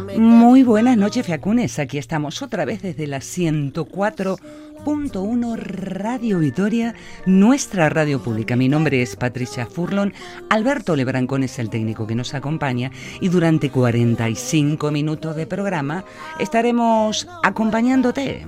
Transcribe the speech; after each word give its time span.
Muy 0.00 0.62
buenas 0.62 0.96
noches, 0.96 1.24
Fiacunes. 1.24 1.78
Aquí 1.78 1.96
estamos 1.96 2.42
otra 2.42 2.66
vez 2.66 2.82
desde 2.82 3.06
la 3.06 3.18
104.1 3.18 5.56
Radio 5.56 6.40
Vitoria, 6.40 6.94
nuestra 7.24 7.88
radio 7.88 8.22
pública. 8.22 8.56
Mi 8.56 8.68
nombre 8.68 9.00
es 9.00 9.16
Patricia 9.16 9.64
Furlon. 9.66 10.12
Alberto 10.50 10.96
Lebrancón 10.96 11.44
es 11.44 11.58
el 11.58 11.70
técnico 11.70 12.06
que 12.06 12.14
nos 12.14 12.34
acompaña 12.34 12.90
y 13.20 13.28
durante 13.28 13.70
45 13.70 14.90
minutos 14.90 15.34
de 15.34 15.46
programa 15.46 16.04
estaremos 16.40 17.26
acompañándote. 17.42 18.46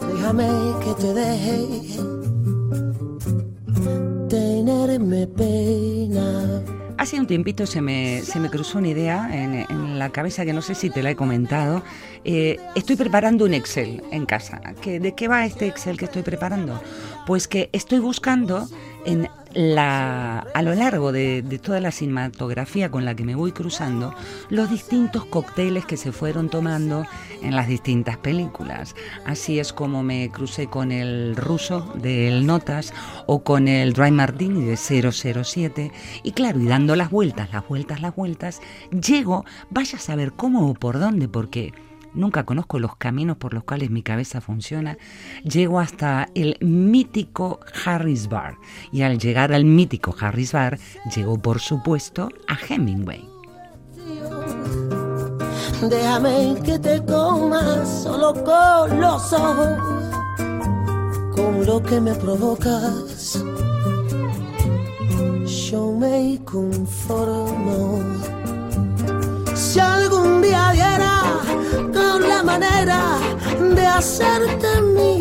Déjame 0.00 0.48
que 0.82 0.94
te 0.94 1.12
deje 1.14 1.58
tenerme 4.28 5.26
pena 5.26 6.62
Hace 6.98 7.18
un 7.18 7.26
tiempito 7.26 7.66
se 7.66 7.80
me, 7.80 8.22
se 8.22 8.38
me 8.38 8.48
cruzó 8.48 8.78
una 8.78 8.88
idea 8.88 9.28
en, 9.32 9.98
la 9.98 10.10
cabeza 10.10 10.44
que 10.44 10.52
no 10.52 10.62
sé 10.62 10.74
si 10.74 10.90
te 10.90 11.02
la 11.02 11.10
he 11.10 11.16
comentado. 11.16 11.82
Eh, 12.24 12.58
estoy 12.74 12.96
preparando 12.96 13.44
un 13.44 13.54
Excel 13.54 14.02
en 14.10 14.26
casa. 14.26 14.60
¿De 14.84 15.14
qué 15.14 15.28
va 15.28 15.44
este 15.44 15.66
Excel 15.66 15.96
que 15.96 16.06
estoy 16.06 16.22
preparando? 16.22 16.80
Pues 17.26 17.48
que 17.48 17.70
estoy 17.72 17.98
buscando 17.98 18.68
en 19.04 19.28
la, 19.54 20.46
a 20.54 20.62
lo 20.62 20.74
largo 20.74 21.12
de, 21.12 21.42
toda 21.62 21.80
la 21.80 21.90
cinematografía 21.90 22.90
con 22.90 23.04
la 23.04 23.14
que 23.14 23.24
me 23.24 23.34
voy 23.34 23.52
cruzando, 23.52 24.14
los 24.50 24.70
distintos 24.70 25.24
cócteles 25.24 25.84
que 25.86 25.96
se 25.96 26.12
fueron 26.12 26.48
tomando 26.48 27.06
en 27.42 27.54
las 27.54 27.68
distintas 27.68 28.16
películas. 28.16 28.94
Así 29.24 29.58
es 29.58 29.72
como 29.72 30.02
me 30.02 30.30
crucé 30.30 30.66
con 30.66 30.92
el 30.92 31.36
ruso 31.36 31.92
del 31.94 32.46
Notas 32.46 32.92
o 33.26 33.42
con 33.42 33.68
el 33.68 33.92
Dry 33.92 34.10
Martini 34.10 34.64
de 34.64 34.76
007. 34.76 35.92
Y 36.22 36.32
claro, 36.32 36.60
y 36.60 36.66
dando 36.66 36.96
las 36.96 37.10
vueltas, 37.10 37.52
las 37.52 37.66
vueltas, 37.66 38.00
las 38.00 38.14
vueltas, 38.14 38.60
llego, 38.90 39.44
vaya 39.70 39.98
a 39.98 40.00
saber 40.00 40.32
cómo 40.32 40.70
o 40.70 40.74
por 40.74 40.98
dónde, 40.98 41.28
porque 41.28 41.72
nunca 42.14 42.44
conozco 42.44 42.78
los 42.78 42.96
caminos 42.96 43.36
por 43.36 43.54
los 43.54 43.64
cuales 43.64 43.90
mi 43.90 44.02
cabeza 44.02 44.40
funciona, 44.40 44.98
llego 45.44 45.80
hasta 45.80 46.28
el 46.34 46.56
mítico 46.60 47.60
Harris 47.84 48.28
Bar. 48.28 48.56
Y 48.92 49.02
al 49.02 49.18
llegar 49.18 49.52
al 49.52 49.64
mítico 49.64 50.14
Harris 50.18 50.52
Bar, 50.52 50.78
llego 51.14 51.38
por 51.38 51.60
supuesto 51.60 52.28
a 52.48 52.56
Hemingway. 52.68 53.28
Déjame 55.88 56.56
que 56.64 56.78
te 56.78 57.04
comas 57.04 58.02
solo 58.04 58.32
con 58.44 59.00
los 59.00 59.32
ojos, 59.32 59.78
con 61.34 61.66
lo 61.66 61.82
que 61.82 62.00
me 62.00 62.14
provocas. 62.14 63.44
Yo 65.44 65.92
me 65.92 66.38
conformo. 66.44 68.41
Si 69.62 69.78
algún 69.78 70.42
día 70.42 70.70
diera 70.72 71.22
con 71.94 72.28
la 72.28 72.42
manera 72.42 73.00
de 73.76 73.86
hacerte 73.86 74.80
mí. 74.96 75.20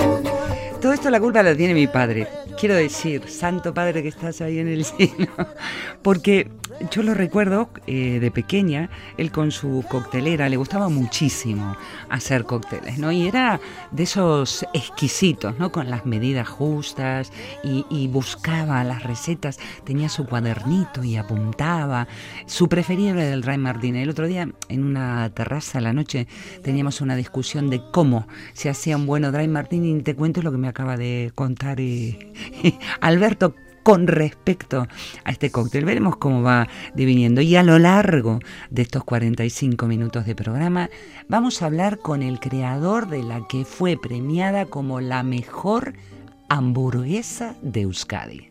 Todo 0.82 0.94
esto 0.94 1.12
la 1.12 1.20
culpa 1.20 1.44
la 1.44 1.56
tiene 1.56 1.76
mi 1.76 1.86
padre. 1.86 2.28
Quiero 2.60 2.74
decir, 2.74 3.30
Santo 3.30 3.72
Padre 3.72 4.02
que 4.02 4.10
estás 4.10 4.42
ahí 4.42 4.58
en 4.58 4.68
el 4.68 4.84
cielo. 4.86 5.28
Porque 6.02 6.50
yo 6.90 7.04
lo 7.04 7.14
recuerdo 7.14 7.70
eh, 7.86 8.20
de 8.20 8.32
pequeña, 8.32 8.90
él 9.18 9.32
con 9.32 9.52
su 9.52 9.86
coctelera 9.88 10.50
le 10.50 10.58
gustaba 10.58 10.90
muchísimo 10.90 11.78
hacer 12.10 12.46
cócteles, 12.46 12.98
¿no? 12.98 13.12
Y 13.12 13.28
era 13.28 13.60
de 13.92 14.04
esos 14.04 14.66
exquisitos, 14.74 15.60
¿no? 15.60 15.72
Con 15.72 15.92
las 15.92 16.08
medidas 16.08 16.48
justas 16.48 17.32
y, 17.64 18.08
buscaba 18.08 18.84
las 18.84 19.04
recetas, 19.04 19.60
tenía 19.86 20.10
su 20.10 20.26
cuadernito 20.26 21.04
y 21.04 21.16
apuntaba. 21.16 22.08
Su 22.46 22.68
preferible 22.68 23.24
del 23.24 23.42
Dry 23.42 23.58
Martini. 23.58 24.02
El 24.02 24.10
otro 24.10 24.26
día, 24.26 24.50
en 24.68 24.84
una 24.84 25.30
terraza 25.30 25.78
a 25.78 25.82
la 25.82 25.94
noche, 25.94 26.28
teníamos 26.64 27.00
una 27.02 27.16
discusión 27.16 27.70
de 27.70 27.82
cómo 27.92 28.28
se 28.54 28.70
hacía 28.70 28.98
un 28.98 29.06
bueno 29.06 29.32
Dry 29.32 29.48
Martini 29.48 29.92
y 29.92 30.02
te 30.02 30.16
cuento 30.16 30.42
lo 30.42 30.52
que 30.52 30.58
me 30.58 30.68
acaba 30.72 30.98
de 30.98 31.32
contar 31.36 31.80
y, 31.80 32.18
Alberto 33.00 33.56
con 33.84 34.08
respecto 34.08 34.88
a 35.24 35.32
este 35.32 35.52
cóctel. 35.52 35.86
Veremos 35.86 36.18
cómo 36.18 36.44
va 36.44 36.68
diviniendo. 36.94 37.42
Y 37.42 37.56
a 37.56 37.64
lo 37.64 37.80
largo 37.80 38.40
de 38.70 38.84
estos 38.84 39.04
45 39.04 39.88
minutos 39.88 40.26
de 40.26 40.36
programa 40.36 40.90
vamos 41.28 41.62
a 41.62 41.66
hablar 41.66 41.98
con 41.98 42.22
el 42.22 42.40
creador 42.40 43.08
de 43.08 43.24
la 43.24 43.48
que 43.48 43.66
fue 43.66 43.98
premiada 43.98 44.66
como 44.66 45.02
la 45.02 45.24
mejor 45.24 45.94
hamburguesa 46.50 47.56
de 47.62 47.82
Euskadi. 47.82 48.51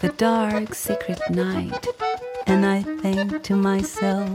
the 0.00 0.12
dark 0.16 0.74
secret 0.74 1.20
night 1.30 1.86
and 2.46 2.66
I 2.66 2.82
think 2.82 3.42
to 3.44 3.56
myself, 3.56 4.28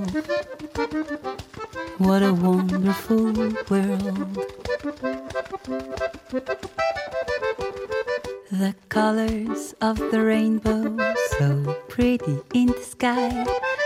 what 1.97 2.23
a 2.23 2.33
wonderful 2.33 3.33
world. 3.69 4.35
The 8.51 8.75
colors 8.89 9.75
of 9.81 9.97
the 10.11 10.21
rainbow, 10.21 10.97
so 11.37 11.75
pretty 11.87 12.39
in 12.53 12.67
the 12.67 12.81
sky, 12.81 13.45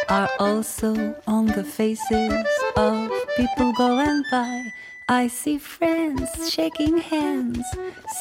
are 0.09 0.29
also 0.39 1.15
on 1.27 1.47
the 1.47 1.63
faces 1.63 2.47
of 2.75 3.11
people 3.35 3.73
going 3.73 4.23
by. 4.31 4.71
I 5.09 5.27
see 5.27 5.57
friends 5.57 6.29
shaking 6.49 6.97
hands, 6.97 7.65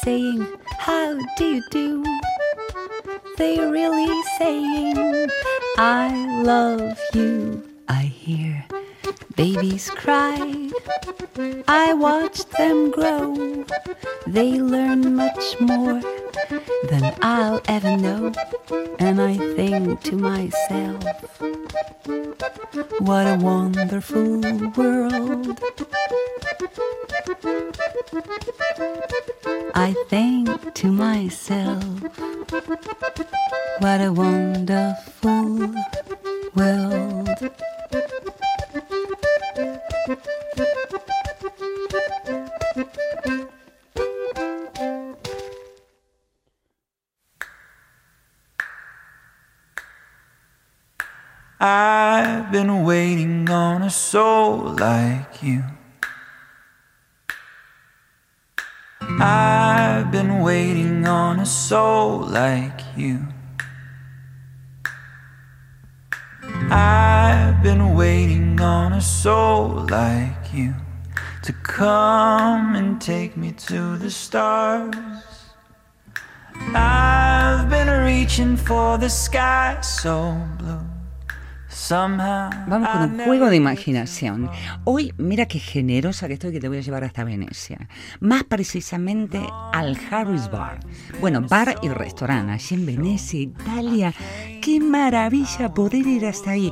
saying, 0.03 0.45
How 0.79 1.17
do 1.37 1.45
you 1.45 1.63
do? 1.71 2.03
They 3.37 3.59
really 3.59 4.21
saying, 4.37 5.29
I 5.77 6.41
love 6.43 6.99
you. 7.13 7.63
I 7.87 8.03
hear 8.03 8.65
babies 9.35 9.89
cry. 9.91 10.69
I 11.67 11.93
watch 11.93 12.45
them 12.57 12.91
grow. 12.91 13.65
They 14.27 14.59
learn 14.59 15.15
much 15.15 15.59
more 15.61 16.01
than 16.89 17.15
I'll 17.21 17.61
ever 17.67 17.97
know. 17.97 18.31
And 18.99 19.21
I 19.21 19.37
think 19.55 20.01
to 20.03 20.15
myself, 20.17 21.03
what 22.99 23.27
a 23.27 23.37
wonderful 23.39 24.41
world. 24.77 25.59
I 29.75 29.95
think 30.09 30.73
to 30.75 30.91
myself, 30.91 31.83
what 33.79 34.01
a 34.01 34.11
wonderful 34.11 35.73
world. 36.55 37.29
I've 51.65 52.51
been 52.51 52.83
waiting 52.83 53.49
on 53.49 53.83
a 53.83 53.89
soul 53.89 54.75
like 54.77 55.41
you. 55.41 55.63
I've 58.99 60.11
been 60.11 60.41
waiting 60.41 61.07
on 61.07 61.39
a 61.39 61.45
soul 61.45 62.19
like 62.19 62.81
you. 62.97 63.21
I've 66.69 67.63
been 67.63 67.95
waiting 67.95 68.59
on 68.59 68.91
a 68.91 69.01
soul 69.01 69.87
like 69.89 70.53
you 70.53 70.75
to 71.43 71.53
come 71.53 72.75
and 72.75 72.99
take 72.99 73.37
me 73.37 73.53
to 73.69 73.95
the 73.95 74.11
stars. 74.11 74.97
I've 76.75 77.69
been 77.69 77.87
reaching 78.03 78.57
for 78.57 78.97
the 78.97 79.09
sky 79.09 79.79
so 79.79 80.37
blue. 80.57 80.92
Vamos 82.67 82.89
con 82.89 83.01
un 83.01 83.19
juego 83.25 83.49
de 83.49 83.55
imaginación. 83.55 84.49
Hoy, 84.83 85.13
mira 85.17 85.47
qué 85.47 85.59
generosa 85.59 86.27
que 86.27 86.35
estoy 86.35 86.51
que 86.51 86.59
te 86.59 86.67
voy 86.67 86.77
a 86.77 86.81
llevar 86.81 87.03
hasta 87.03 87.23
Venecia. 87.23 87.89
Más 88.19 88.43
precisamente 88.43 89.41
al 89.73 89.97
Harris 90.09 90.49
Bar. 90.51 90.79
Bueno, 91.19 91.41
bar 91.41 91.75
y 91.81 91.89
restaurante 91.89 92.51
allí 92.51 92.75
en 92.75 92.85
Venecia, 92.85 93.39
Italia. 93.39 94.13
Qué 94.61 94.79
maravilla 94.79 95.73
poder 95.73 96.05
ir 96.05 96.25
hasta 96.25 96.51
ahí. 96.51 96.71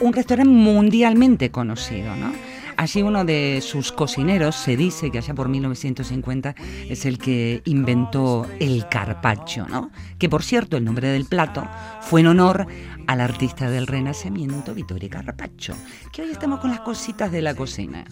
Un 0.00 0.12
restaurante 0.12 0.52
mundialmente 0.52 1.50
conocido, 1.50 2.14
¿no? 2.16 2.32
Allí 2.76 3.02
uno 3.02 3.24
de 3.24 3.60
sus 3.62 3.90
cocineros 3.90 4.54
se 4.54 4.76
dice 4.76 5.10
que 5.10 5.18
allá 5.18 5.34
por 5.34 5.48
1950 5.48 6.54
es 6.88 7.06
el 7.06 7.18
que 7.18 7.62
inventó 7.64 8.46
el 8.60 8.86
carpaccio, 8.88 9.66
¿no? 9.66 9.90
Que 10.18 10.28
por 10.28 10.42
cierto 10.42 10.76
el 10.76 10.84
nombre 10.84 11.08
del 11.08 11.24
plato 11.24 11.66
fue 12.02 12.20
en 12.20 12.26
honor 12.26 12.66
al 13.06 13.20
artista 13.20 13.70
del 13.70 13.86
Renacimiento 13.86 14.74
Vittorio 14.74 15.08
Carpaccio, 15.08 15.74
que 16.12 16.22
hoy 16.22 16.30
estamos 16.30 16.60
con 16.60 16.70
las 16.70 16.80
cositas 16.80 17.32
de 17.32 17.42
la 17.42 17.54
cocina. 17.54 18.04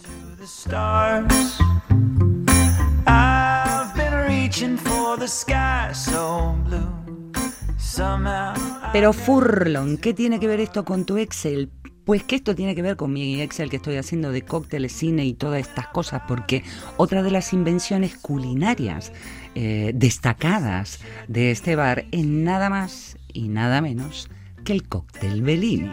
Pero 8.93 9.13
Furlon, 9.13 9.99
¿qué 9.99 10.15
tiene 10.15 10.41
que 10.41 10.47
ver 10.47 10.61
esto 10.61 10.85
con 10.85 11.05
tu 11.05 11.17
Excel? 11.17 11.71
Pues 12.05 12.23
que 12.23 12.37
esto 12.37 12.55
tiene 12.55 12.75
que 12.75 12.83
ver 12.83 12.97
con 12.97 13.13
mi 13.13 13.41
Excel 13.41 13.71
que 13.71 13.77
estoy 13.77 13.97
haciendo 13.97 14.31
de 14.31 14.43
cócteles, 14.43 14.93
cine 14.93 15.25
y 15.25 15.35
todas 15.35 15.61
estas 15.61 15.89
cosas, 15.89 16.23
porque 16.29 16.63
otra 16.97 17.23
de 17.23 17.31
las 17.31 17.53
invenciones 17.53 18.17
culinarias 18.17 19.13
eh, 19.55 19.93
destacadas 19.95 21.01
de 21.29 21.51
este 21.51 21.77
bar 21.77 22.05
es 22.13 22.27
nada 22.27 22.69
más 22.69 23.17
y 23.33 23.49
nada 23.49 23.81
menos 23.81 24.29
que 24.65 24.73
el 24.73 24.87
cóctel 24.87 25.43
Bellini. 25.43 25.91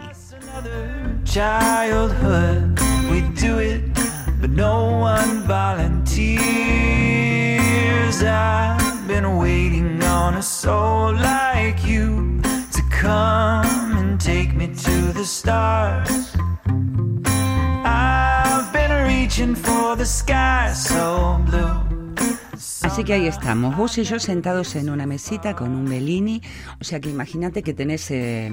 Así 22.82 23.02
que 23.02 23.14
ahí 23.14 23.26
estamos, 23.26 23.76
vos 23.76 23.98
y 23.98 24.04
yo 24.04 24.20
sentados 24.20 24.76
en 24.76 24.90
una 24.90 25.06
mesita 25.06 25.56
con 25.56 25.74
un 25.74 25.86
Bellini. 25.86 26.40
O 26.80 26.84
sea 26.84 27.00
que 27.00 27.10
imagínate 27.10 27.64
que 27.64 27.74
tenés, 27.74 28.12
eh, 28.12 28.52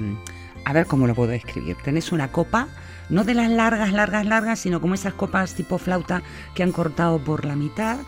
a 0.64 0.72
ver 0.72 0.86
cómo 0.86 1.06
lo 1.06 1.14
puedo 1.14 1.30
describir, 1.30 1.76
tenés 1.84 2.10
una 2.10 2.32
copa, 2.32 2.66
no 3.08 3.22
de 3.22 3.34
las 3.34 3.48
largas, 3.48 3.92
largas, 3.92 4.26
largas, 4.26 4.58
sino 4.58 4.80
como 4.80 4.94
esas 4.94 5.14
copas 5.14 5.54
tipo 5.54 5.78
flauta 5.78 6.24
que 6.56 6.64
han 6.64 6.72
cortado 6.72 7.20
por 7.20 7.44
la 7.44 7.54
mitad. 7.54 7.98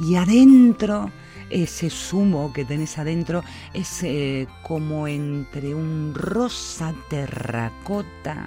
Y 0.00 0.16
adentro 0.16 1.10
ese 1.50 1.90
zumo 1.90 2.52
que 2.52 2.64
tenés 2.64 2.98
adentro 2.98 3.42
es 3.74 4.02
eh, 4.02 4.46
como 4.62 5.08
entre 5.08 5.74
un 5.74 6.14
rosa 6.14 6.94
terracota. 7.08 8.46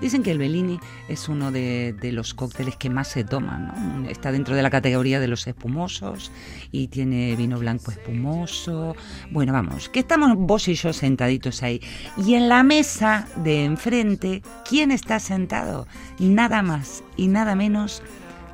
Dicen 0.00 0.22
que 0.22 0.30
el 0.30 0.38
Bellini 0.38 0.78
es 1.08 1.28
uno 1.28 1.50
de, 1.50 1.96
los 2.12 2.32
cócteles 2.32 2.76
que 2.76 2.88
más 2.88 3.08
se 3.08 3.24
toman. 3.24 4.06
Está 4.08 4.30
dentro 4.30 4.54
de 4.54 4.62
la 4.62 4.70
categoría 4.70 5.18
de 5.18 5.26
los 5.26 5.46
espumosos 5.48 6.30
y 6.70 6.86
tiene 6.86 7.34
vino 7.34 7.58
blanco 7.58 7.90
espumoso. 7.90 8.94
Bueno, 9.32 9.52
vamos, 9.52 9.88
que 9.88 9.98
estamos 9.98 10.36
vos 10.36 10.68
y 10.68 10.74
yo 10.74 10.92
sentaditos 10.92 11.64
ahí. 11.64 11.80
Y 12.16 12.34
en 12.34 12.48
la 12.48 12.62
mesa 12.62 13.26
de 13.36 13.64
enfrente, 13.64 14.42
¿quién 14.68 14.92
está 14.92 15.18
sentado? 15.18 15.88
Nada 16.20 16.62
más 16.62 17.02
y 17.16 17.26
nada 17.26 17.56
menos 17.56 18.02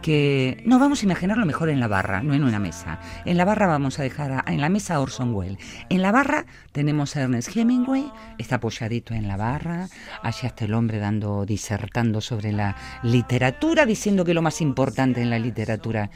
que 0.04 0.62
no 0.66 0.78
vamos 0.78 1.00
a 1.00 1.06
imaginarlo 1.06 1.46
mejor 1.46 1.70
en 1.70 1.80
la 1.80 1.88
barra, 1.88 2.22
no 2.22 2.34
en 2.34 2.44
una 2.44 2.58
mesa. 2.58 3.00
En 3.24 3.38
la 3.38 3.46
barra 3.46 3.66
vamos 3.66 3.98
a 3.98 4.02
dejar 4.02 4.44
en 4.46 4.60
la 4.60 4.68
mesa 4.68 5.00
Orson 5.00 5.34
Welles. 5.34 5.56
En 5.88 6.02
la 6.02 6.12
barra 6.12 6.44
tenemos 6.72 7.16
a 7.16 7.22
Ernest 7.22 7.56
Hemingway, 7.56 8.12
está 8.36 8.56
apoyadito 8.56 9.14
en 9.14 9.26
la 9.26 9.38
barra, 9.38 9.88
allá 10.22 10.48
está 10.48 10.66
el 10.66 10.74
hombre 10.74 10.98
dando 10.98 11.46
disertando 11.46 12.20
sobre 12.20 12.52
la 12.52 12.76
literatura, 13.02 13.86
diciendo 13.86 14.26
que 14.26 14.34
lo 14.34 14.42
más 14.42 14.60
importante 14.60 15.22
en 15.22 15.30
la 15.30 15.38
literatura 15.38 16.10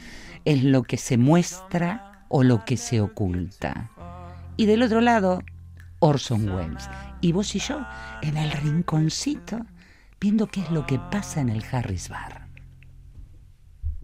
es 0.45 0.63
lo 0.63 0.83
que 0.83 0.97
se 0.97 1.17
muestra 1.17 2.27
o 2.27 2.43
lo 2.43 2.65
que 2.65 2.77
se 2.77 3.01
oculta. 3.01 3.89
Y 4.55 4.67
del 4.67 4.83
otro 4.83 5.01
lado, 5.01 5.41
Orson 5.97 6.47
Welles. 6.47 6.87
Y 7.21 7.31
vos 7.31 7.55
y 7.55 7.59
yo 7.59 7.83
en 8.21 8.37
el 8.37 8.51
rinconcito 8.51 9.65
viendo 10.21 10.45
qué 10.45 10.61
es 10.61 10.69
lo 10.69 10.85
que 10.85 10.99
pasa 10.99 11.41
en 11.41 11.49
el 11.49 11.65
Harris 11.71 12.07
Bar. 12.09 12.48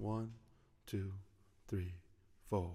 One, 0.05 0.33
two, 0.85 1.13
three, 1.67 1.95
four. 2.47 2.69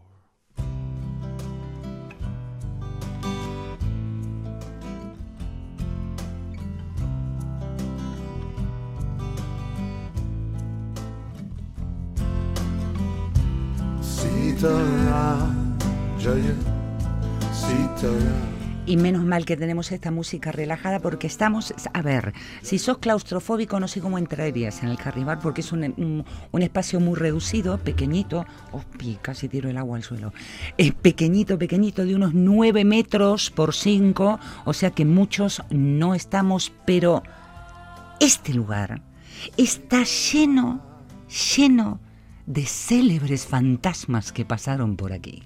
Sitaram 14.02 15.78
Jaya 16.18 16.56
Sitaram 17.54 18.59
Y 18.90 18.96
menos 18.96 19.22
mal 19.22 19.44
que 19.44 19.56
tenemos 19.56 19.92
esta 19.92 20.10
música 20.10 20.50
relajada 20.50 20.98
porque 20.98 21.28
estamos, 21.28 21.72
a 21.92 22.02
ver, 22.02 22.32
si 22.60 22.76
sos 22.80 22.98
claustrofóbico 22.98 23.78
no 23.78 23.86
sé 23.86 24.00
cómo 24.00 24.18
entrarías 24.18 24.82
en 24.82 24.88
el 24.88 24.98
Carribar 24.98 25.38
porque 25.38 25.60
es 25.60 25.70
un, 25.70 26.24
espacio 26.54 26.98
muy 26.98 27.14
reducido, 27.14 27.78
pequeñito, 27.78 28.44
oh, 28.72 28.82
casi 29.22 29.48
tiro 29.48 29.70
el 29.70 29.76
agua 29.76 29.96
al 29.96 30.02
suelo, 30.02 30.32
es 30.76 30.92
pequeñito, 30.92 31.56
pequeñito, 31.56 32.04
de 32.04 32.16
unos 32.16 32.34
9 32.34 32.84
metros 32.84 33.52
por 33.52 33.76
5, 33.76 34.40
o 34.64 34.72
sea 34.72 34.90
que 34.90 35.04
muchos 35.04 35.62
no 35.70 36.16
estamos, 36.16 36.72
pero 36.84 37.22
este 38.18 38.52
lugar 38.54 39.02
está 39.56 40.02
lleno, 40.02 40.82
lleno 41.56 42.00
de 42.44 42.66
célebres 42.66 43.46
fantasmas 43.46 44.32
que 44.32 44.44
pasaron 44.44 44.96
por 44.96 45.12
aquí. 45.12 45.44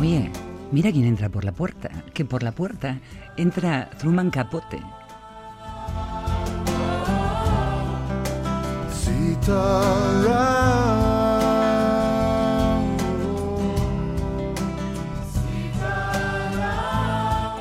Oye, 0.00 0.30
mira 0.72 0.90
quién 0.90 1.04
entra 1.04 1.28
por 1.28 1.44
la 1.44 1.52
puerta, 1.52 1.90
que 2.14 2.24
por 2.24 2.42
la 2.42 2.52
puerta 2.52 2.98
entra 3.36 3.90
Truman 3.98 4.30
Capote. 4.30 4.80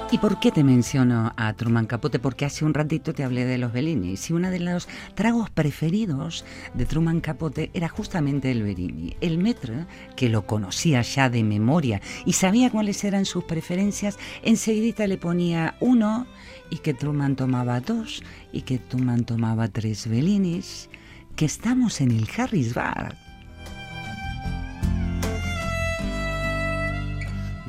¿Y 0.09 0.19
por 0.19 0.39
qué 0.39 0.51
te 0.51 0.63
menciono 0.63 1.31
a 1.37 1.53
Truman 1.53 1.85
Capote? 1.85 2.19
Porque 2.19 2.43
hace 2.43 2.65
un 2.65 2.73
ratito 2.73 3.13
te 3.13 3.23
hablé 3.23 3.45
de 3.45 3.57
los 3.57 3.71
Bellini. 3.71 4.15
Y 4.15 4.33
uno 4.33 4.49
de 4.49 4.59
los 4.59 4.89
tragos 5.15 5.49
preferidos 5.49 6.43
de 6.73 6.85
Truman 6.85 7.21
Capote 7.21 7.71
era 7.73 7.87
justamente 7.87 8.51
el 8.51 8.63
Bellini. 8.63 9.15
El 9.21 9.37
metro, 9.37 9.85
que 10.17 10.27
lo 10.27 10.45
conocía 10.45 11.01
ya 11.03 11.29
de 11.29 11.43
memoria 11.43 12.01
y 12.25 12.33
sabía 12.33 12.69
cuáles 12.69 13.03
eran 13.05 13.23
sus 13.25 13.45
preferencias, 13.45 14.17
enseguida 14.43 15.07
le 15.07 15.17
ponía 15.17 15.75
uno 15.79 16.25
y 16.69 16.79
que 16.79 16.93
Truman 16.93 17.37
tomaba 17.37 17.79
dos 17.79 18.23
y 18.51 18.63
que 18.63 18.77
Truman 18.77 19.23
tomaba 19.23 19.69
tres 19.69 20.09
Bellinis 20.09 20.89
que 21.37 21.45
estamos 21.45 22.01
en 22.01 22.09
el 22.09 22.27
Harris 22.35 22.73
Bar. 22.73 23.15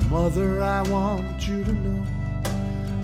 Mother, 0.09 0.63
I 0.63 0.91
want 0.91 1.39
you 1.41 1.63
to 1.65 1.73
know 1.73 2.03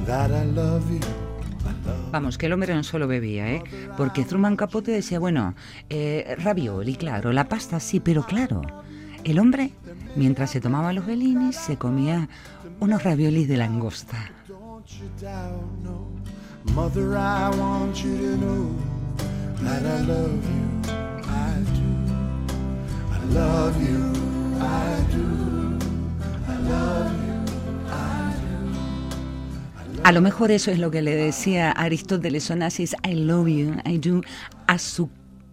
that 0.06 0.30
I 0.30 0.46
love 0.46 0.90
you. 0.90 0.96
I 0.96 1.86
love 1.86 2.10
Vamos, 2.12 2.38
que 2.38 2.46
el 2.46 2.54
hombre 2.54 2.74
no 2.74 2.82
solo 2.82 3.06
bebía, 3.06 3.52
¿eh? 3.52 3.62
Porque 3.98 4.24
Truman 4.24 4.56
Capote 4.56 4.90
decía, 4.90 5.18
bueno, 5.18 5.54
eh, 5.90 6.34
ravioli, 6.38 6.96
claro, 6.96 7.30
la 7.32 7.46
pasta 7.46 7.78
sí, 7.78 8.00
pero 8.00 8.24
claro, 8.24 8.62
el 9.22 9.38
hombre, 9.38 9.72
mientras 10.16 10.50
se 10.50 10.62
tomaba 10.62 10.94
los 10.94 11.04
belinis, 11.04 11.56
se 11.56 11.76
comía 11.76 12.30
unos 12.80 13.02
raviolis 13.02 13.48
de 13.48 13.58
langosta. 13.58 14.16
That 19.62 19.82
I 19.82 20.00
love 20.06 20.44
you. 20.44 20.64
I 21.28 21.62
do. 21.76 21.90
I 23.12 23.18
love 23.32 23.76
you. 23.82 24.12
I 24.60 25.04
do. 25.12 25.78
I 26.46 26.56
love 26.68 27.12
you. 27.26 27.38
I 27.90 28.34
do. 29.96 30.02
A 30.04 30.12
lo 30.12 30.20
mejor 30.20 30.50
eso 30.50 30.70
es 30.70 30.78
lo 30.78 30.90
que 30.90 31.02
le 31.02 31.14
decía 31.14 31.70
Aristóteles 31.72 32.50
Onassis, 32.50 32.94
I 33.04 33.14
love 33.14 33.48
you, 33.48 33.74
I 33.84 33.98
do, 33.98 34.20
a 34.66 34.78
su 34.78 35.08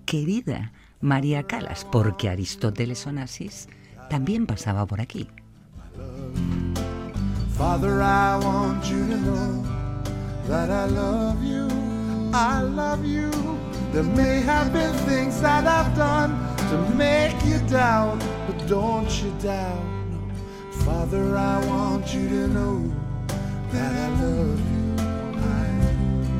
querida 0.06 0.72
María 1.00 1.44
Calas, 1.44 1.86
porque 1.92 2.30
Aristóteles 2.30 3.06
Onassis 3.08 3.68
también 4.10 4.46
pasaba 4.46 4.86
por 4.86 5.02
aquí. 5.02 5.28
Father, 7.58 8.02
I 8.02 8.38
want 8.44 8.84
you 8.90 9.06
to 9.08 9.18
know 9.18 9.64
that 10.48 10.70
I 10.70 10.86
love 10.86 11.44
you. 11.44 11.68
I 12.34 12.62
love 12.64 13.06
you. 13.06 13.30
There 13.92 14.04
may 14.04 14.40
have 14.40 14.72
been 14.72 14.94
things 15.06 15.42
that 15.42 15.68
I've 15.68 15.94
done 15.98 16.32
to 16.70 16.78
make 16.96 17.36
you 17.44 17.60
doubt, 17.68 18.20
but 18.48 18.66
don't 18.66 19.12
you 19.22 19.32
doubt. 19.42 19.84
No. 20.10 20.20
Father, 20.86 21.36
I 21.36 21.66
want 21.66 22.14
you 22.14 22.30
to 22.30 22.48
know 22.48 22.90
that 23.74 23.94
I 23.94 24.08
love 24.22 24.62
you. 24.72 24.96
I 25.44 25.68
do. 26.00 26.32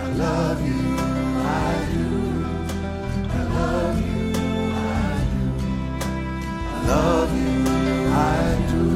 I 0.00 0.08
love 0.14 0.66
you. 0.66 0.96
I 1.44 1.88
do. 1.92 2.08
I 3.28 3.42
love 3.58 3.98
you. 4.00 4.32
I 4.72 5.24
do. 5.34 5.68
I 6.72 6.86
love 6.88 7.32
you. 7.36 7.56
I 8.14 8.70
do. 8.72 8.95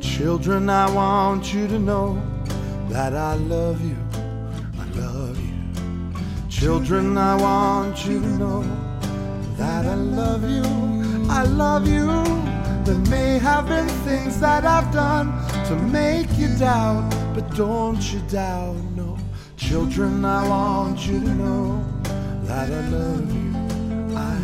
Children, 0.00 0.68
I 0.70 0.90
want 0.90 1.52
you 1.52 1.66
to 1.66 1.78
know 1.78 2.22
that 2.88 3.14
I 3.14 3.34
love 3.34 3.84
you. 3.84 4.05
Children, 6.66 7.16
I 7.16 7.36
want 7.36 8.04
you 8.06 8.18
to 8.18 8.26
know 8.26 8.64
that 9.56 9.86
I 9.86 9.94
love 9.94 10.42
you. 10.50 10.64
I 11.30 11.44
love 11.44 11.86
you. 11.86 12.06
There 12.84 12.98
may 13.08 13.38
have 13.38 13.68
been 13.68 13.88
things 14.04 14.40
that 14.40 14.64
I've 14.64 14.92
done 14.92 15.30
to 15.68 15.76
make 15.76 16.26
you 16.36 16.48
doubt, 16.58 17.08
but 17.36 17.48
don't 17.54 18.02
you 18.12 18.18
doubt, 18.28 18.74
no. 18.96 19.16
Children, 19.56 20.24
I 20.24 20.48
want 20.48 21.06
you 21.06 21.20
to 21.20 21.34
know 21.36 21.84
that 22.48 22.68
I 22.68 22.80
love 22.90 23.32
you. 23.32 24.16
I 24.16 24.36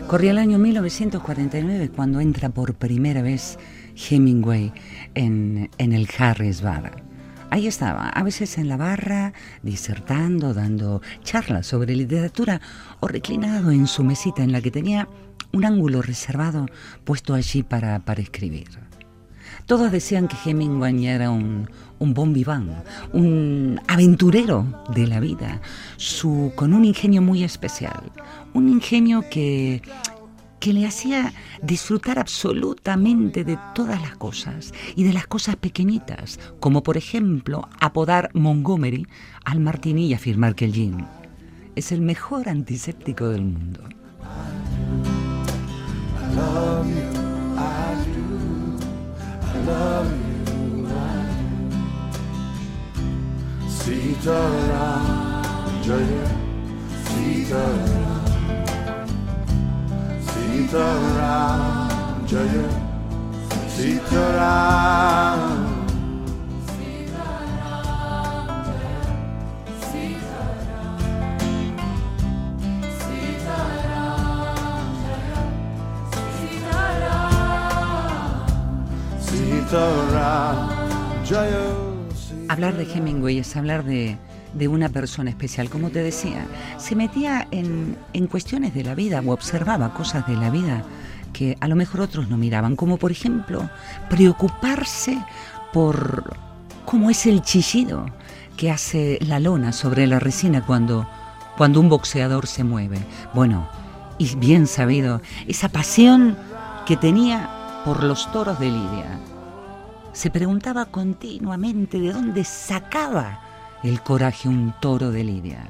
do. 0.00 0.08
Corría 0.08 0.32
el 0.32 0.38
año 0.38 0.58
1949 0.58 1.90
cuando 1.94 2.18
entra 2.18 2.48
por 2.48 2.74
primera 2.74 3.22
vez 3.22 3.60
Hemingway 3.94 4.72
en, 5.14 5.70
en 5.78 5.92
el 5.92 6.08
Harris 6.18 6.62
Bar. 6.62 7.11
Ahí 7.52 7.66
estaba, 7.66 8.08
a 8.08 8.22
veces 8.22 8.56
en 8.56 8.66
la 8.66 8.78
barra, 8.78 9.34
disertando, 9.62 10.54
dando 10.54 11.02
charlas 11.22 11.66
sobre 11.66 11.94
literatura 11.94 12.62
o 13.00 13.08
reclinado 13.08 13.72
en 13.72 13.86
su 13.86 14.04
mesita 14.04 14.42
en 14.42 14.52
la 14.52 14.62
que 14.62 14.70
tenía 14.70 15.06
un 15.52 15.66
ángulo 15.66 16.00
reservado 16.00 16.64
puesto 17.04 17.34
allí 17.34 17.62
para, 17.62 17.98
para 17.98 18.22
escribir. 18.22 18.68
Todos 19.66 19.92
decían 19.92 20.28
que 20.28 20.36
Hemingway 20.46 21.06
era 21.06 21.30
un, 21.30 21.68
un 21.98 22.14
bon 22.14 22.34
un 23.12 23.78
aventurero 23.86 24.84
de 24.94 25.06
la 25.06 25.20
vida, 25.20 25.60
su, 25.98 26.52
con 26.56 26.72
un 26.72 26.86
ingenio 26.86 27.20
muy 27.20 27.44
especial, 27.44 28.12
un 28.54 28.70
ingenio 28.70 29.26
que, 29.30 29.82
que 30.62 30.72
le 30.72 30.86
hacía 30.86 31.32
disfrutar 31.60 32.20
absolutamente 32.20 33.42
de 33.42 33.58
todas 33.74 34.00
las 34.00 34.14
cosas 34.14 34.72
y 34.94 35.02
de 35.02 35.12
las 35.12 35.26
cosas 35.26 35.56
pequeñitas, 35.56 36.38
como 36.60 36.84
por 36.84 36.96
ejemplo 36.96 37.68
apodar 37.80 38.30
Montgomery 38.32 39.08
al 39.44 39.58
martini 39.58 40.06
y 40.06 40.14
afirmar 40.14 40.54
que 40.54 40.66
el 40.66 40.72
gin 40.72 41.04
es 41.74 41.90
el 41.90 42.00
mejor 42.00 42.48
antiséptico 42.48 43.28
del 43.28 43.42
mundo. 43.42 43.82
Hablar 82.48 82.76
de 82.76 82.84
Hemingway 82.84 83.38
es 83.38 83.56
hablar 83.56 83.84
de, 83.84 84.18
de 84.54 84.68
una 84.68 84.88
persona 84.88 85.30
especial, 85.30 85.70
como 85.70 85.90
te 85.90 86.02
decía. 86.02 86.46
Se 86.78 86.94
metía 86.94 87.46
en, 87.50 87.96
en 88.12 88.26
cuestiones 88.26 88.74
de 88.74 88.84
la 88.84 88.94
vida 88.94 89.22
o 89.24 89.32
observaba 89.32 89.94
cosas 89.94 90.26
de 90.26 90.36
la 90.36 90.50
vida 90.50 90.84
que 91.32 91.56
a 91.60 91.68
lo 91.68 91.76
mejor 91.76 92.02
otros 92.02 92.28
no 92.28 92.36
miraban, 92.36 92.76
como 92.76 92.98
por 92.98 93.10
ejemplo 93.10 93.68
preocuparse 94.10 95.18
por 95.72 96.36
cómo 96.84 97.10
es 97.10 97.26
el 97.26 97.42
chillido 97.42 98.06
que 98.56 98.70
hace 98.70 99.18
la 99.22 99.40
lona 99.40 99.72
sobre 99.72 100.06
la 100.06 100.18
resina 100.18 100.64
cuando, 100.64 101.08
cuando 101.56 101.80
un 101.80 101.88
boxeador 101.88 102.46
se 102.46 102.64
mueve. 102.64 102.98
Bueno, 103.34 103.68
y 104.18 104.36
bien 104.36 104.66
sabido, 104.66 105.22
esa 105.46 105.68
pasión 105.68 106.36
que 106.86 106.96
tenía 106.96 107.82
por 107.84 108.02
los 108.04 108.30
toros 108.30 108.58
de 108.60 108.66
Lidia. 108.66 109.18
Se 110.12 110.30
preguntaba 110.30 110.86
continuamente 110.86 111.98
de 111.98 112.12
dónde 112.12 112.44
sacaba 112.44 113.40
el 113.82 114.00
coraje 114.02 114.48
un 114.48 114.74
toro 114.80 115.10
de 115.10 115.24
Lidia. 115.24 115.68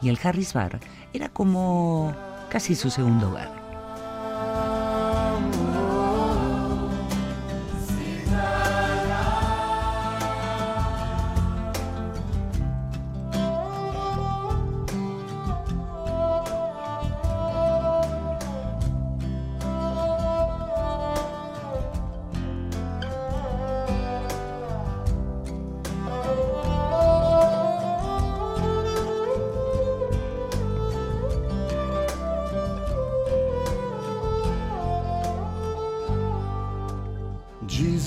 Y 0.00 0.08
el 0.08 0.18
Harris 0.22 0.52
Bar 0.52 0.78
era 1.12 1.28
como 1.28 2.14
casi 2.50 2.74
su 2.74 2.90
segundo 2.90 3.30
hogar. 3.30 3.57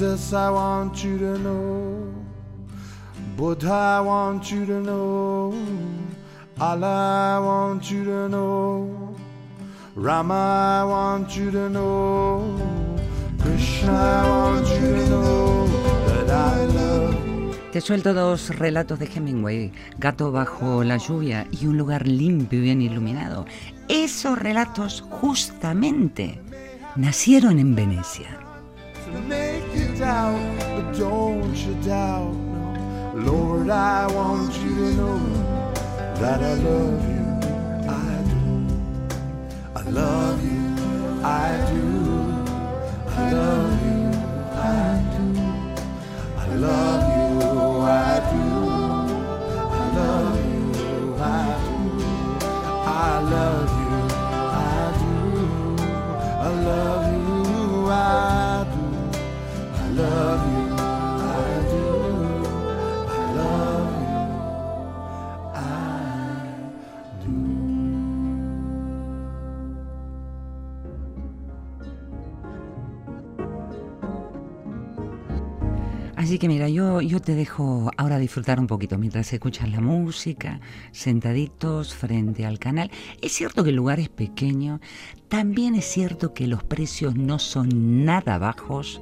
Jesus, 0.02 0.34
I 0.34 0.50
want 0.50 1.04
you 1.04 1.20
to 1.20 1.38
know. 1.38 2.12
Buddha, 3.38 4.00
I 4.00 4.02
want 4.02 4.52
you 4.52 4.66
to 4.66 4.82
know. 4.82 5.54
Allah, 6.60 7.38
I 7.38 7.40
want 7.40 7.92
you 7.92 8.04
to 8.06 8.28
know. 8.28 9.16
Rama, 9.96 10.82
I 10.82 10.90
want 10.90 11.38
you 11.38 11.52
to 11.52 11.70
know. 11.70 12.58
Krishna, 13.44 13.92
I 13.92 14.28
want 14.28 14.68
you 14.70 14.90
to 14.90 15.06
know 15.08 15.68
that 16.08 16.30
I 16.32 16.66
love 16.66 17.14
you. 17.28 17.52
Te 17.72 17.80
Te 17.80 17.82
suelto 17.82 18.16
dos 18.16 18.50
relatos 18.58 18.98
de 18.98 19.06
Hemingway, 19.06 19.72
Gato 20.00 20.32
bajo 20.32 20.84
la 20.84 20.98
lluvia 20.98 21.46
y 21.52 21.68
un 21.68 21.78
lugar 21.78 22.08
limpio 22.08 22.58
y 22.58 22.64
bien 22.64 22.82
iluminado. 22.82 23.46
Esos 23.88 24.40
relatos 24.40 25.04
justamente 25.12 26.42
nacieron 26.96 27.60
en 27.60 27.76
Venecia. 27.76 28.40
Doubt, 30.12 30.60
but 30.76 30.88
don't 30.98 31.56
you 31.66 31.74
doubt, 31.86 32.34
no. 33.16 33.32
Lord, 33.32 33.70
I 33.70 34.08
want 34.18 34.54
you 34.64 34.76
to 34.84 34.88
know 35.00 35.20
that 36.22 36.40
I 36.52 36.56
love 36.70 37.02
you, 37.14 37.28
I 38.02 38.14
do. 38.32 38.46
I 39.80 39.84
love 40.00 40.40
you, 40.52 40.66
I 41.24 41.50
do. 41.72 41.86
I 43.20 43.32
love 43.40 43.76
you, 43.88 44.02
I 44.80 44.92
do. 45.14 45.26
I 46.44 46.48
love 46.66 47.04
you, 47.16 47.30
I 48.04 48.14
do. 48.32 48.46
I 49.80 49.86
love 50.00 50.38
you, 50.52 50.64
I 51.36 51.48
do. 51.66 51.80
I 53.04 53.14
love 53.36 53.71
que 76.42 76.48
mira, 76.48 76.68
yo, 76.70 77.02
yo 77.02 77.20
te 77.20 77.36
dejo 77.36 77.92
ahora 77.98 78.18
disfrutar 78.18 78.60
un 78.60 78.66
poquito 78.66 78.98
mientras 78.98 79.32
escuchas 79.32 79.70
la 79.70 79.80
música, 79.80 80.60
sentaditos 80.92 81.94
frente 81.94 82.48
al 82.48 82.58
canal. 82.58 82.90
Es 83.22 83.34
cierto 83.34 83.64
que 83.64 83.70
el 83.70 83.76
lugar 83.76 84.00
es 84.00 84.10
pequeño, 84.10 84.82
también 85.28 85.76
es 85.76 85.86
cierto 85.86 86.34
que 86.34 86.48
los 86.48 86.64
precios 86.64 87.16
no 87.16 87.38
son 87.38 88.06
nada 88.06 88.40
bajos, 88.40 89.00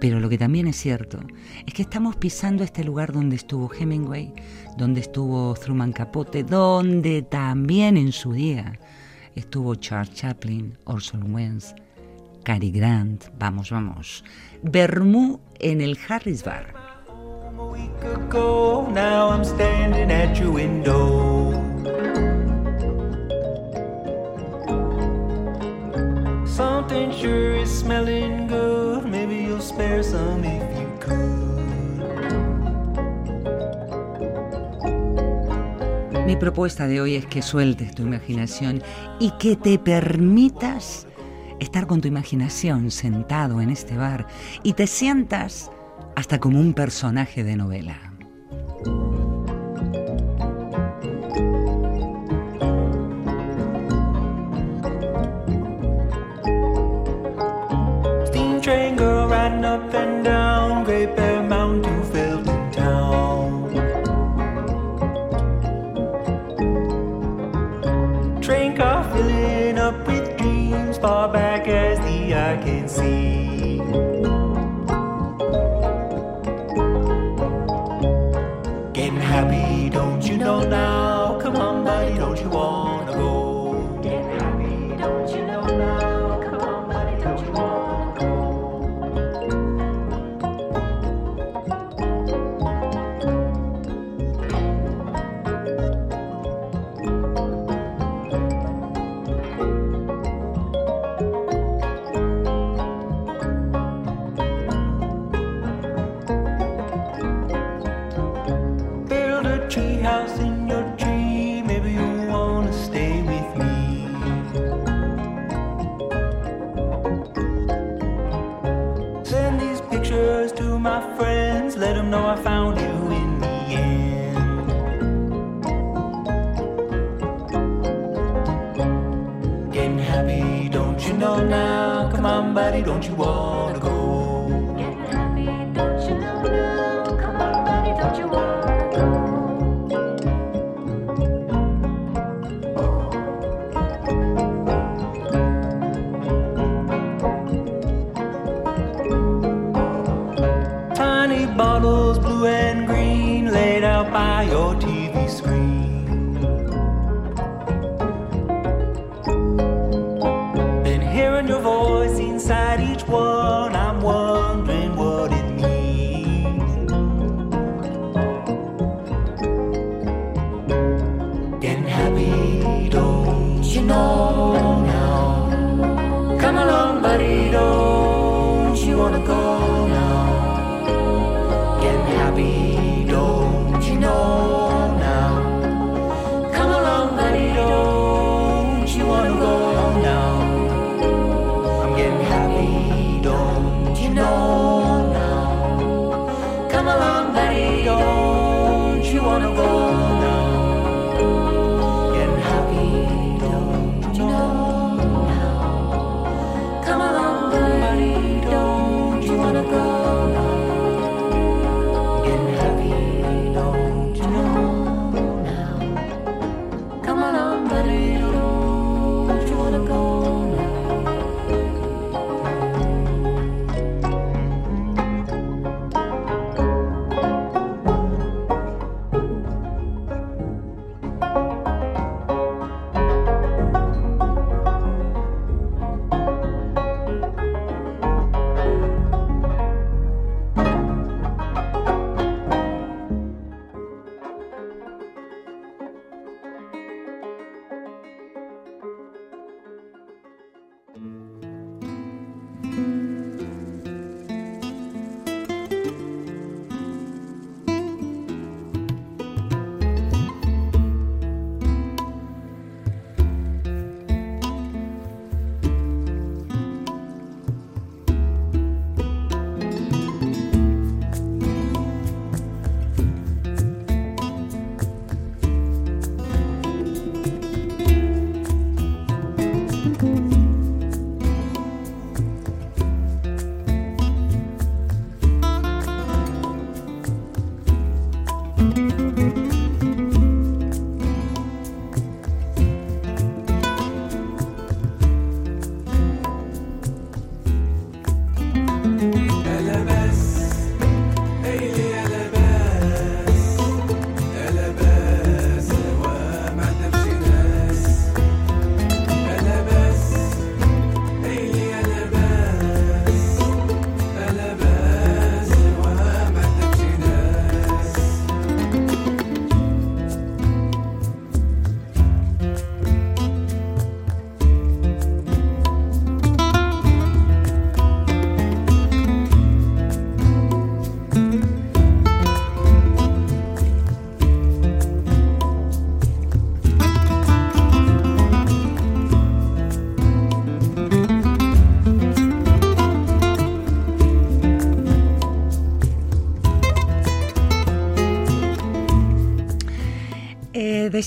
pero 0.00 0.18
lo 0.18 0.28
que 0.28 0.36
también 0.36 0.66
es 0.66 0.74
cierto 0.74 1.20
es 1.64 1.74
que 1.74 1.82
estamos 1.82 2.16
pisando 2.16 2.64
este 2.64 2.82
lugar 2.82 3.12
donde 3.12 3.36
estuvo 3.36 3.72
Hemingway, 3.72 4.34
donde 4.76 5.00
estuvo 5.00 5.54
Truman 5.54 5.92
Capote, 5.92 6.42
donde 6.42 7.22
también 7.22 7.96
en 7.96 8.10
su 8.10 8.32
día 8.32 8.80
estuvo 9.36 9.76
Charles 9.76 10.12
Chaplin, 10.12 10.76
Orson 10.86 11.32
Welles, 11.32 11.72
Cary 12.44 12.70
Grant, 12.70 13.24
vamos, 13.38 13.70
vamos. 13.70 14.24
Bermú 14.62 15.40
en 15.58 15.80
el 15.80 15.98
Harris 16.08 16.44
Bar. 16.44 16.74
Something 26.46 27.10
sure 27.12 27.62
is 27.62 27.70
smelling 27.70 28.46
good. 28.46 29.04
Maybe 29.06 29.36
you'll 29.36 29.60
spare 29.60 30.02
some 30.02 30.44
if 30.44 30.78
you 30.78 30.88
could. 31.00 31.42
Mi 36.26 36.36
propuesta 36.36 36.86
de 36.86 37.00
hoy 37.00 37.16
es 37.16 37.26
que 37.26 37.42
sueltes 37.42 37.94
tu 37.94 38.02
imaginación 38.02 38.82
y 39.18 39.32
que 39.38 39.56
te 39.56 39.78
permitas 39.78 41.06
estar 41.62 41.86
con 41.86 42.00
tu 42.00 42.08
imaginación 42.08 42.90
sentado 42.90 43.60
en 43.60 43.70
este 43.70 43.96
bar 43.96 44.26
y 44.62 44.74
te 44.74 44.86
sientas 44.86 45.70
hasta 46.16 46.38
como 46.38 46.60
un 46.60 46.74
personaje 46.74 47.44
de 47.44 47.56
novela. 47.56 48.12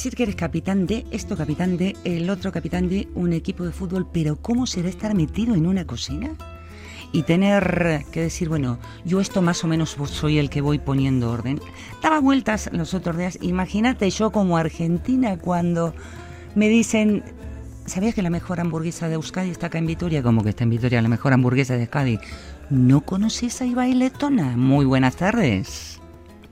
Decir 0.05 0.17
que 0.17 0.23
eres 0.23 0.35
capitán 0.35 0.85
de 0.85 1.03
esto, 1.09 1.35
capitán 1.35 1.77
de 1.77 1.95
el 2.03 2.29
otro, 2.29 2.51
capitán 2.51 2.87
de 2.89 3.07
un 3.15 3.33
equipo 3.33 3.63
de 3.63 3.71
fútbol, 3.71 4.05
pero 4.11 4.35
¿cómo 4.35 4.67
será 4.67 4.87
estar 4.87 5.15
metido 5.15 5.55
en 5.55 5.65
una 5.65 5.85
cocina? 5.85 6.29
Y 7.11 7.23
tener 7.23 8.05
que 8.11 8.21
decir, 8.21 8.47
bueno, 8.47 8.77
yo 9.03 9.19
esto 9.19 9.41
más 9.41 9.63
o 9.63 9.67
menos 9.67 9.97
soy 10.11 10.37
el 10.37 10.51
que 10.51 10.61
voy 10.61 10.77
poniendo 10.77 11.31
orden. 11.31 11.59
Daba 12.03 12.19
vueltas 12.19 12.69
los 12.71 12.93
otros 12.93 13.17
días. 13.17 13.39
Imagínate 13.41 14.07
yo 14.11 14.31
como 14.31 14.57
argentina 14.57 15.39
cuando 15.39 15.95
me 16.53 16.69
dicen, 16.69 17.23
¿sabías 17.87 18.13
que 18.13 18.21
la 18.21 18.29
mejor 18.29 18.59
hamburguesa 18.59 19.07
de 19.07 19.15
Euskadi 19.15 19.49
está 19.49 19.67
acá 19.67 19.79
en 19.79 19.87
Vitoria? 19.87 20.21
Como 20.21 20.43
que 20.43 20.49
está 20.49 20.65
en 20.65 20.69
Vitoria 20.69 21.01
la 21.01 21.09
mejor 21.09 21.33
hamburguesa 21.33 21.73
de 21.73 21.83
Euskadi. 21.83 22.19
¿No 22.69 23.01
conoces 23.01 23.59
a 23.59 23.65
Ibai 23.65 23.95
Letona? 23.95 24.55
Muy 24.55 24.85
buenas 24.85 25.15
tardes. 25.15 25.94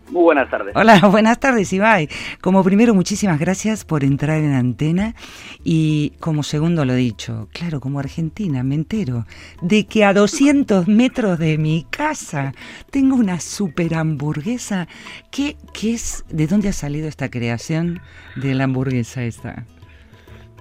Muy 0.10 0.24
buenas 0.24 0.50
tardes. 0.50 0.76
Hola, 0.76 1.00
buenas 1.12 1.40
tardes, 1.40 1.72
Ibai. 1.74 2.08
Como 2.42 2.64
primero, 2.64 2.94
muchísimas 2.94 3.40
gracias 3.40 3.84
por 3.86 4.04
entrar 4.04 4.38
en 4.40 4.54
antena. 4.54 5.16
Y 5.64 6.12
como 6.20 6.44
segundo, 6.44 6.86
lo 6.86 6.94
dicho, 6.94 7.48
claro, 7.52 7.80
como 7.80 8.00
argentina, 8.00 8.64
me 8.64 8.76
entero 8.76 9.26
de 9.62 9.86
que 9.88 10.04
a 10.06 10.14
200 10.14 10.88
metros 10.88 11.40
de 11.40 11.58
mi 11.58 11.86
casa 11.90 12.54
tengo 12.92 13.16
una 13.16 13.40
super 13.40 13.96
hamburguesa. 13.96 14.88
¿Qué, 15.32 15.58
qué 15.74 15.94
es? 15.94 16.26
¿De 16.30 16.48
dónde 16.48 16.70
ha 16.70 16.74
salido 16.74 17.08
esta 17.08 17.30
creación 17.30 18.02
de 18.36 18.54
la 18.54 18.66
hamburguesa 18.66 19.24
esta? 19.24 19.66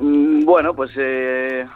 Mm, 0.00 0.44
Bueno, 0.44 0.74
pues 0.74 0.92
eh, 0.96 1.66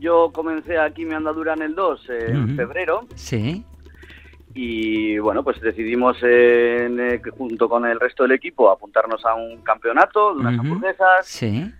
yo 0.00 0.30
comencé 0.32 0.78
aquí 0.78 1.04
mi 1.04 1.14
andadura 1.14 1.54
en 1.54 1.62
el 1.62 1.74
2 1.74 2.00
eh, 2.10 2.26
en 2.30 2.56
febrero 2.56 3.06
Sí. 3.14 3.64
Y 4.54 5.18
bueno, 5.18 5.42
pues 5.42 5.60
decidimos 5.60 6.16
en, 6.22 7.00
eh, 7.00 7.20
junto 7.36 7.68
con 7.68 7.84
el 7.86 7.98
resto 7.98 8.22
del 8.22 8.32
equipo 8.32 8.70
apuntarnos 8.70 9.24
a 9.24 9.34
un 9.34 9.62
campeonato 9.62 10.34
de 10.34 10.40
unas 10.40 10.58
hamburguesas 10.58 11.26
Sí. 11.26 11.72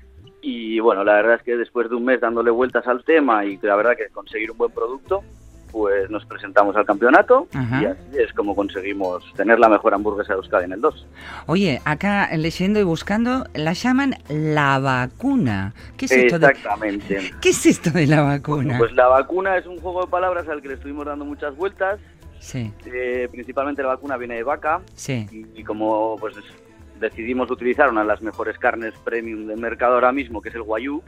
y 0.42 0.80
bueno, 0.80 1.04
la 1.04 1.14
verdad 1.14 1.34
es 1.36 1.42
que 1.42 1.56
después 1.56 1.88
de 1.88 1.94
un 1.96 2.04
mes 2.04 2.20
dándole 2.20 2.50
vueltas 2.50 2.86
al 2.86 3.04
tema 3.04 3.44
y 3.44 3.58
la 3.62 3.76
verdad 3.76 3.96
que 3.96 4.08
conseguir 4.12 4.50
un 4.50 4.58
buen 4.58 4.72
producto, 4.72 5.22
pues 5.70 6.08
nos 6.08 6.24
presentamos 6.26 6.76
al 6.76 6.86
campeonato 6.86 7.48
Ajá. 7.52 7.82
y 7.82 7.86
así 7.86 8.00
es 8.16 8.32
como 8.32 8.54
conseguimos 8.54 9.24
tener 9.34 9.58
la 9.58 9.68
mejor 9.68 9.92
hamburguesa 9.92 10.32
de 10.34 10.38
Euskadi 10.38 10.66
en 10.66 10.72
el 10.74 10.80
2. 10.80 11.06
Oye, 11.46 11.80
acá 11.84 12.28
leyendo 12.36 12.78
y 12.78 12.84
buscando, 12.84 13.44
la 13.54 13.72
llaman 13.72 14.14
la 14.28 14.78
vacuna. 14.78 15.74
¿Qué 15.96 16.04
es 16.04 16.12
esto 16.12 16.38
de, 16.38 16.46
Exactamente. 16.46 17.32
¿qué 17.40 17.48
es 17.48 17.66
esto 17.66 17.90
de 17.90 18.06
la 18.06 18.22
vacuna? 18.22 18.78
Pues 18.78 18.92
la 18.92 19.08
vacuna 19.08 19.56
es 19.56 19.66
un 19.66 19.80
juego 19.80 20.02
de 20.02 20.06
palabras 20.12 20.48
al 20.48 20.62
que 20.62 20.68
le 20.68 20.74
estuvimos 20.74 21.06
dando 21.06 21.24
muchas 21.24 21.56
vueltas. 21.56 21.98
Sí, 22.44 22.72
Eh, 22.84 23.28
principalmente 23.30 23.82
la 23.82 23.88
vacuna 23.88 24.16
viene 24.18 24.34
de 24.36 24.42
vaca 24.42 24.82
sí. 24.94 25.26
y, 25.32 25.60
y 25.60 25.64
como 25.64 26.16
pues 26.20 26.34
decidimos 27.00 27.50
utilizar 27.50 27.90
una 27.90 28.02
de 28.02 28.06
las 28.08 28.20
mejores 28.22 28.58
carnes 28.58 28.92
premium 29.02 29.46
del 29.46 29.58
mercado 29.58 29.94
ahora 29.94 30.12
mismo, 30.12 30.40
que 30.42 30.50
es 30.50 30.54
el 30.54 30.62
guayú, 30.62 31.02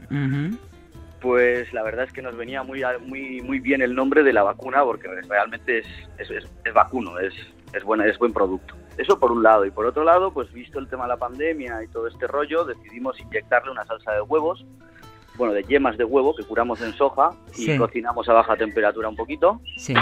pues 1.21 1.71
la 1.73 1.83
verdad 1.83 2.05
es 2.05 2.13
que 2.13 2.21
nos 2.21 2.35
venía 2.37 2.61
muy 2.63 2.81
muy 3.05 3.41
muy 3.41 3.59
bien 3.59 3.81
el 3.81 3.95
nombre 3.95 4.23
de 4.23 4.33
la 4.33 4.43
vacuna 4.43 4.83
porque 4.83 5.07
realmente 5.27 5.79
es, 5.79 5.87
es, 6.19 6.29
es- 6.29 6.49
es 6.63 6.73
vacuno, 6.73 7.17
es, 7.19 7.33
es, 7.73 7.83
buena, 7.83 8.05
es 8.05 8.17
buen 8.19 8.33
producto. 8.33 8.75
Eso 8.97 9.19
por 9.19 9.31
un 9.31 9.43
lado. 9.43 9.63
Y 9.65 9.71
por 9.71 9.85
otro 9.85 10.03
lado, 10.03 10.31
pues 10.31 10.51
visto 10.51 10.79
el 10.79 10.87
tema 10.87 11.03
de 11.03 11.09
la 11.09 11.17
pandemia 11.17 11.83
y 11.83 11.87
todo 11.87 12.07
este 12.07 12.25
rollo, 12.27 12.65
decidimos 12.65 13.19
inyectarle 13.19 13.71
una 13.71 13.85
salsa 13.85 14.11
de 14.13 14.21
huevos, 14.21 14.65
bueno, 15.37 15.53
de 15.53 15.63
yemas 15.63 15.97
de 15.97 16.03
huevo 16.03 16.35
que 16.35 16.43
curamos 16.43 16.81
en 16.81 16.93
soja 16.93 17.31
y 17.55 17.65
Sí. 17.65 17.77
cocinamos 17.77 18.27
a 18.29 18.33
baja 18.33 18.55
temperatura 18.55 19.07
un 19.09 19.15
poquito. 19.15 19.61
Sí. 19.77 19.93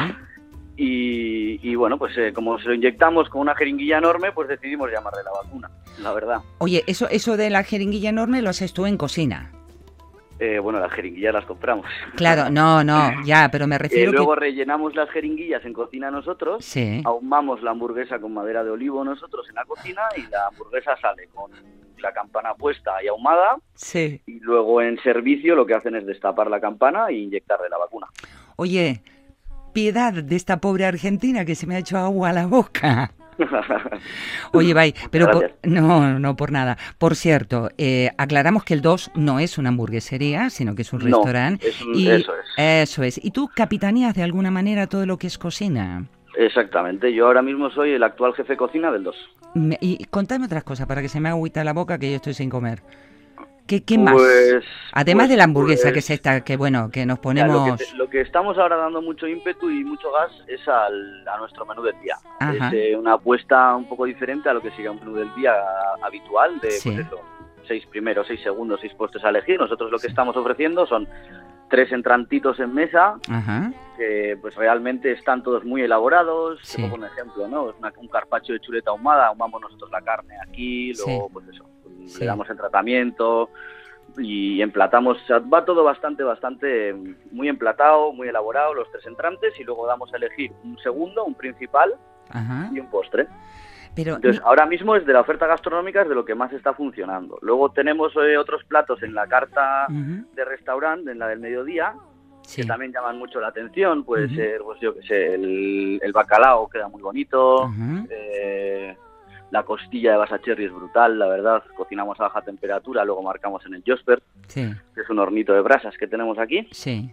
Y, 0.77 1.59
y 1.69 1.75
bueno, 1.75 1.97
pues 1.97 2.17
eh, 2.17 2.33
como 2.33 2.59
se 2.59 2.67
lo 2.67 2.73
inyectamos 2.73 3.29
con 3.29 3.41
una 3.41 3.55
jeringuilla 3.55 3.97
enorme, 3.99 4.31
pues 4.33 4.47
decidimos 4.49 4.91
llamarle 4.91 5.23
la 5.23 5.31
vacuna, 5.31 5.69
la 6.01 6.11
verdad. 6.13 6.41
Oye, 6.57 6.83
eso, 6.87 7.07
eso 7.09 7.37
de 7.37 7.49
la 7.49 7.63
jeringuilla 7.63 8.09
enorme 8.09 8.41
lo 8.41 8.49
haces 8.49 8.73
tú 8.73 8.85
en 8.85 8.97
cocina. 8.97 9.51
Eh, 10.37 10.59
bueno, 10.59 10.79
las 10.79 10.91
jeringuillas 10.91 11.33
las 11.33 11.45
compramos. 11.45 11.85
Claro, 12.17 12.49
no, 12.51 12.83
no, 12.83 13.09
ya, 13.23 13.47
pero 13.49 13.67
me 13.67 13.75
Eh, 13.75 13.79
refiero 13.79 14.11
luego 14.11 14.33
que... 14.33 14.41
rellenamos 14.41 14.93
las 14.95 15.09
jeringuillas 15.11 15.63
en 15.63 15.71
cocina 15.71 16.11
nosotros, 16.11 16.65
Sí, 16.65 17.01
ahumamos 17.05 17.63
la 17.63 17.71
hamburguesa 17.71 18.19
con 18.19 18.33
madera 18.33 18.61
de 18.65 18.71
olivo 18.71 19.01
nosotros 19.05 19.47
en 19.47 19.55
la 19.55 19.63
cocina 19.63 20.01
y 20.17 20.23
la 20.29 20.47
hamburguesa 20.47 20.97
sale 20.99 21.29
con 21.33 21.51
la 21.99 22.11
campana 22.11 22.53
puesta 22.53 23.01
y 23.01 23.07
ahumada 23.07 23.55
sí. 23.75 24.21
y 24.27 24.39
luego 24.41 24.81
en 24.81 25.01
servicio 25.01 25.55
lo 25.55 25.65
que 25.65 25.73
hacen 25.73 25.95
es 25.95 26.05
destapar 26.05 26.49
la 26.49 26.59
campana 26.59 27.07
e 27.07 27.13
inyectarle 27.13 27.69
la 27.69 27.77
vacuna. 27.77 28.07
Oye, 28.57 29.01
piedad 29.75 30.13
de 30.13 30.35
esta 30.37 30.57
pobre 30.61 30.85
argentina 30.85 31.43
que 31.45 31.53
se 31.53 31.67
me 31.67 31.75
ha 31.75 31.79
hecho 31.79 31.97
agua 31.97 32.29
a 32.29 32.33
la 32.33 32.47
boca. 32.47 33.11
Oye, 34.53 34.73
Bai, 34.73 34.95
pero 35.11 35.29
por- 35.29 35.53
no, 35.63 36.17
no 36.19 36.35
por 36.37 36.51
nada. 36.53 36.77
Por 36.97 37.15
cierto, 37.17 37.69
eh, 37.77 38.09
aclaramos 38.17 38.63
que 38.63 38.73
el 38.73 38.81
2 38.81 39.11
no 39.15 39.39
es 39.39 39.57
una 39.57 39.69
hamburguesería, 39.69 40.49
sino 40.49 40.73
que 40.75 40.83
es 40.83 40.93
un 40.93 40.99
No, 40.99 41.05
restaurante. 41.17 41.67
es 41.67 41.81
un- 41.81 41.93
y 41.95 42.07
eso 42.09 42.31
es. 42.33 42.89
Eso 42.89 43.03
es. 43.03 43.19
¿Y 43.23 43.31
tú 43.31 43.49
capitaneas 43.53 44.15
de 44.15 44.23
alguna 44.23 44.49
manera 44.49 44.87
todo 44.87 45.05
lo 45.05 45.17
que 45.17 45.27
es 45.27 45.37
cocina? 45.37 46.05
Exactamente, 46.37 47.13
yo 47.13 47.27
ahora 47.27 47.41
mismo 47.41 47.69
soy 47.69 47.91
el 47.91 48.03
actual 48.03 48.33
jefe 48.33 48.53
de 48.53 48.57
cocina 48.57 48.91
del 48.91 49.03
2. 49.03 49.15
Me- 49.55 49.77
Y 49.81 50.05
contame 50.05 50.45
otras 50.45 50.63
cosas 50.63 50.87
para 50.87 51.01
que 51.01 51.09
se 51.09 51.19
me 51.19 51.27
agüita 51.27 51.63
la 51.65 51.73
boca 51.73 51.97
que 51.99 52.09
yo 52.09 52.15
estoy 52.15 52.33
sin 52.33 52.49
comer. 52.49 52.81
¿Qué, 53.67 53.83
qué 53.83 53.97
más? 53.97 54.13
Pues- 54.13 54.63
Además 54.93 55.23
pues- 55.23 55.29
de 55.31 55.37
la 55.37 55.43
hamburguesa, 55.45 55.83
pues- 55.83 55.93
que 55.93 55.99
es 55.99 56.09
esta, 56.11 56.41
que 56.43 56.55
bueno, 56.57 56.89
que 56.91 57.05
nos 57.05 57.19
ponemos... 57.19 57.67
Lo, 57.69 57.75
que, 57.77 57.83
te- 57.85 57.95
lo 57.97 58.09
que 58.09 58.21
estamos 58.21 58.57
ahora 58.57 58.75
dando 58.77 59.01
mucho 59.01 59.27
ímpetu 59.27 59.69
y 59.69 59.83
mucho 59.83 60.11
gas 60.11 60.31
es 60.47 60.67
al, 60.67 61.27
a 61.27 61.37
nuestro 61.37 61.65
menú 61.65 61.81
del 61.81 61.99
día. 62.01 62.15
Ajá. 62.39 62.67
Es 62.67 62.73
eh, 62.73 62.95
una 62.95 63.13
apuesta 63.13 63.75
un 63.75 63.87
poco 63.89 64.05
diferente 64.05 64.49
a 64.49 64.53
lo 64.53 64.61
que 64.61 64.69
sería 64.71 64.91
un 64.91 64.99
menú 64.99 65.15
del 65.15 65.33
día 65.35 65.53
habitual 66.03 66.59
de 66.59 66.71
Sí. 66.71 66.91
pues 66.91 67.07
eso, 67.07 67.19
seis 67.67 67.85
primeros, 67.87 68.27
seis 68.27 68.41
segundos, 68.43 68.79
seis 68.81 68.93
puestos 68.93 69.23
a 69.25 69.29
elegir. 69.29 69.59
Nosotros 69.59 69.91
lo 69.91 69.97
que 69.97 70.07
estamos 70.07 70.37
ofreciendo 70.37 70.85
son 70.85 71.07
tres 71.69 71.91
entrantitos 71.91 72.59
en 72.59 72.71
mesa 72.73 73.15
Ajá, 73.27 73.71
que 73.97 74.37
pues 74.39 74.53
realmente 74.55 75.11
están 75.11 75.41
todos 75.41 75.65
muy 75.65 75.81
elaborados. 75.81 76.59
Sí. 76.61 76.77
Te 76.77 76.83
pongo 76.83 76.95
un 76.97 77.05
ejemplo, 77.05 77.47
¿no? 77.47 77.73
Una- 77.79 77.91
un 77.97 78.07
carpacho 78.07 78.53
de 78.53 78.59
chuleta 78.59 78.91
ahumada, 78.91 79.27
ahumamos 79.27 79.59
nosotros 79.61 79.89
la 79.89 80.01
carne 80.01 80.35
aquí, 80.47 80.93
luego 80.93 81.27
pues 81.29 81.47
eso, 81.47 81.65
Sí. 82.07 82.19
le 82.21 82.25
damos 82.27 82.49
el 82.49 82.57
tratamiento 82.57 83.49
y 84.17 84.61
emplatamos, 84.61 85.21
o 85.21 85.25
sea, 85.25 85.39
va 85.39 85.65
todo 85.65 85.83
bastante, 85.83 86.23
bastante 86.23 86.95
muy 87.31 87.49
emplatado, 87.49 88.13
muy 88.13 88.27
elaborado, 88.27 88.73
los 88.73 88.89
tres 88.91 89.05
entrantes 89.07 89.59
y 89.59 89.63
luego 89.63 89.85
damos 89.87 90.13
a 90.13 90.17
elegir 90.17 90.51
un 90.63 90.77
segundo, 90.79 91.25
un 91.25 91.35
principal 91.35 91.93
ajá. 92.29 92.69
y 92.73 92.79
un 92.79 92.89
postre. 92.89 93.27
Pero 93.95 94.15
Entonces, 94.15 94.41
ahora 94.45 94.65
mismo 94.65 94.95
es 94.95 95.05
de 95.05 95.13
la 95.13 95.21
oferta 95.21 95.47
gastronómica 95.47 96.01
es 96.01 96.09
de 96.09 96.15
lo 96.15 96.25
que 96.25 96.35
más 96.35 96.51
está 96.51 96.73
funcionando. 96.73 97.39
Luego 97.41 97.71
tenemos 97.71 98.13
eh, 98.17 98.37
otros 98.37 98.63
platos 98.65 99.01
en 99.03 99.13
la 99.13 99.25
carta 99.27 99.87
de 99.89 100.45
restaurante, 100.45 101.11
en 101.11 101.19
la 101.19 101.29
del 101.29 101.39
mediodía, 101.39 101.93
sí. 102.41 102.61
que 102.61 102.67
también 102.67 102.91
llaman 102.91 103.17
mucho 103.17 103.39
la 103.39 103.47
atención. 103.47 104.03
Puede 104.03 104.25
Ujú. 104.25 104.35
ser, 104.35 104.61
pues 104.63 104.81
yo 104.81 104.93
que 104.93 105.01
sé, 105.03 105.35
el, 105.35 105.99
el 106.01 106.11
bacalao 106.11 106.67
queda 106.67 106.89
muy 106.89 107.01
bonito, 107.01 107.69
eh, 108.09 108.24
la 109.51 109.63
costilla 109.63 110.11
de 110.11 110.17
basacherry 110.17 110.65
es 110.65 110.73
brutal, 110.73 111.17
la 111.19 111.27
verdad. 111.27 111.63
Cocinamos 111.75 112.19
a 112.19 112.23
baja 112.23 112.41
temperatura, 112.41 113.05
luego 113.05 113.21
marcamos 113.23 113.65
en 113.65 113.75
el 113.75 113.83
Josper, 113.85 114.21
Sí, 114.47 114.69
que 114.93 115.01
es 115.01 115.09
un 115.09 115.19
hornito 115.19 115.53
de 115.53 115.61
brasas 115.61 115.95
que 115.97 116.07
tenemos 116.07 116.37
aquí. 116.39 116.67
sí. 116.71 117.11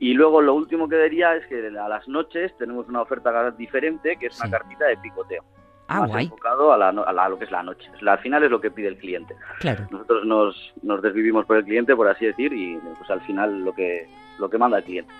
Y 0.00 0.12
luego 0.14 0.42
lo 0.42 0.54
último 0.54 0.88
que 0.88 0.96
diría 0.98 1.36
es 1.36 1.46
que 1.46 1.68
a 1.68 1.88
las 1.88 2.08
noches 2.08 2.52
tenemos 2.58 2.88
una 2.88 3.00
oferta 3.02 3.50
diferente, 3.52 4.16
que 4.16 4.26
es 4.26 4.34
Sí. 4.34 4.42
una 4.42 4.58
cartita 4.58 4.86
de 4.86 4.96
picoteo. 4.96 5.44
Ah, 5.86 6.00
más 6.00 6.08
guay. 6.10 6.24
enfocado 6.24 6.72
a, 6.72 6.76
la, 6.78 6.88
a 6.88 7.12
la- 7.12 7.24
a 7.24 7.28
lo 7.28 7.38
que 7.38 7.44
es 7.44 7.50
la 7.52 7.62
noche. 7.62 7.88
Al 8.04 8.18
final 8.18 8.42
es 8.42 8.50
lo 8.50 8.60
que 8.60 8.70
pide 8.72 8.88
el 8.88 8.96
cliente. 8.96 9.36
Claro. 9.60 9.86
Nosotros 9.90 10.24
nos, 10.26 10.74
nos 10.82 11.00
desvivimos 11.00 11.46
por 11.46 11.58
el 11.58 11.64
cliente, 11.64 11.94
por 11.94 12.08
así 12.08 12.26
decir, 12.26 12.52
y 12.52 12.76
pues 12.98 13.08
al 13.08 13.20
final 13.20 13.60
lo 13.64 13.72
que 13.72 14.08
lo 14.38 14.50
que 14.50 14.58
manda 14.58 14.78
el 14.78 14.84
cliente. 14.84 15.12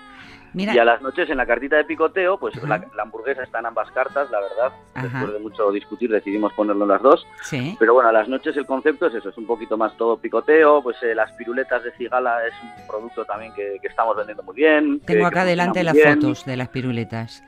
Mira, 0.55 0.73
Y 0.73 0.79
a 0.79 0.85
las 0.85 1.01
noches 1.01 1.29
en 1.29 1.37
la 1.37 1.45
cartita 1.45 1.75
de 1.75 1.83
picoteo, 1.83 2.37
pues 2.39 2.55
la, 2.63 2.77
la 2.95 3.03
hamburguesa 3.03 3.43
está 3.43 3.59
en 3.59 3.65
ambas 3.67 3.91
cartas, 3.91 4.31
la 4.31 4.39
verdad. 4.39 4.71
Ajá. 4.93 5.07
Después 5.19 5.33
de 5.33 5.39
mucho 5.39 5.71
discutir 5.71 6.09
decidimos 6.09 6.53
ponerlo 6.53 6.85
en 6.85 6.89
las 6.91 7.01
dos. 7.01 7.27
sí. 7.43 7.75
Pero 7.77 7.93
bueno, 7.93 8.09
a 8.09 8.13
las 8.13 8.29
noches 8.29 8.55
el 8.57 8.65
concepto 8.65 9.07
es 9.07 9.15
eso, 9.15 9.29
es 9.29 9.37
un 9.37 9.45
poquito 9.45 9.77
más 9.77 9.95
todo 9.97 10.17
picoteo, 10.17 10.81
pues 10.81 10.95
eh, 11.03 11.13
las 11.13 11.31
piruletas 11.33 11.83
de 11.83 11.91
cigala 11.91 12.45
es 12.47 12.53
un 12.63 12.87
producto 12.87 13.25
también 13.25 13.53
que, 13.53 13.77
que 13.81 13.87
estamos 13.87 14.15
vendiendo 14.15 14.43
muy 14.43 14.55
bien. 14.55 14.99
que- 15.01 15.07
Tengo 15.07 15.19
que 15.23 15.25
acá 15.27 15.41
funciona 15.41 15.45
delante 15.49 15.83
las 15.83 15.93
bien. 15.93 16.21
fotos 16.21 16.45
de 16.45 16.57
las 16.57 16.69
piruletas. 16.69 17.43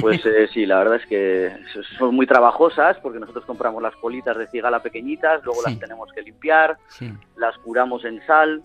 Pues 0.00 0.20
eh, 0.26 0.46
sí, 0.54 0.64
la 0.64 0.78
verdad 0.78 0.96
es 0.96 1.06
que 1.06 1.50
son 1.98 2.14
muy 2.14 2.24
trabajosas 2.28 2.96
porque 3.02 3.18
nosotros 3.18 3.44
compramos 3.44 3.82
las 3.82 3.96
colitas 3.96 4.38
de 4.38 4.46
cigala 4.46 4.78
pequeñitas, 4.80 5.42
luego 5.44 5.60
Sí. 5.62 5.70
las 5.70 5.80
tenemos 5.80 6.08
que 6.12 6.22
limpiar, 6.22 6.76
Sí. 6.86 7.12
las 7.36 7.58
curamos 7.58 8.04
en 8.04 8.24
sal, 8.24 8.62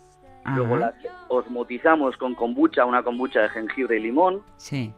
luego 0.56 0.78
las 0.78 0.94
osmotizamos 1.28 2.16
con 2.18 2.36
kombucha, 2.36 2.86
una 2.86 3.04
kombucha 3.04 3.42
de 3.42 3.50
jengibre 3.50 3.98
y 3.98 4.02
limón, 4.02 4.42
Sí. 4.58 4.94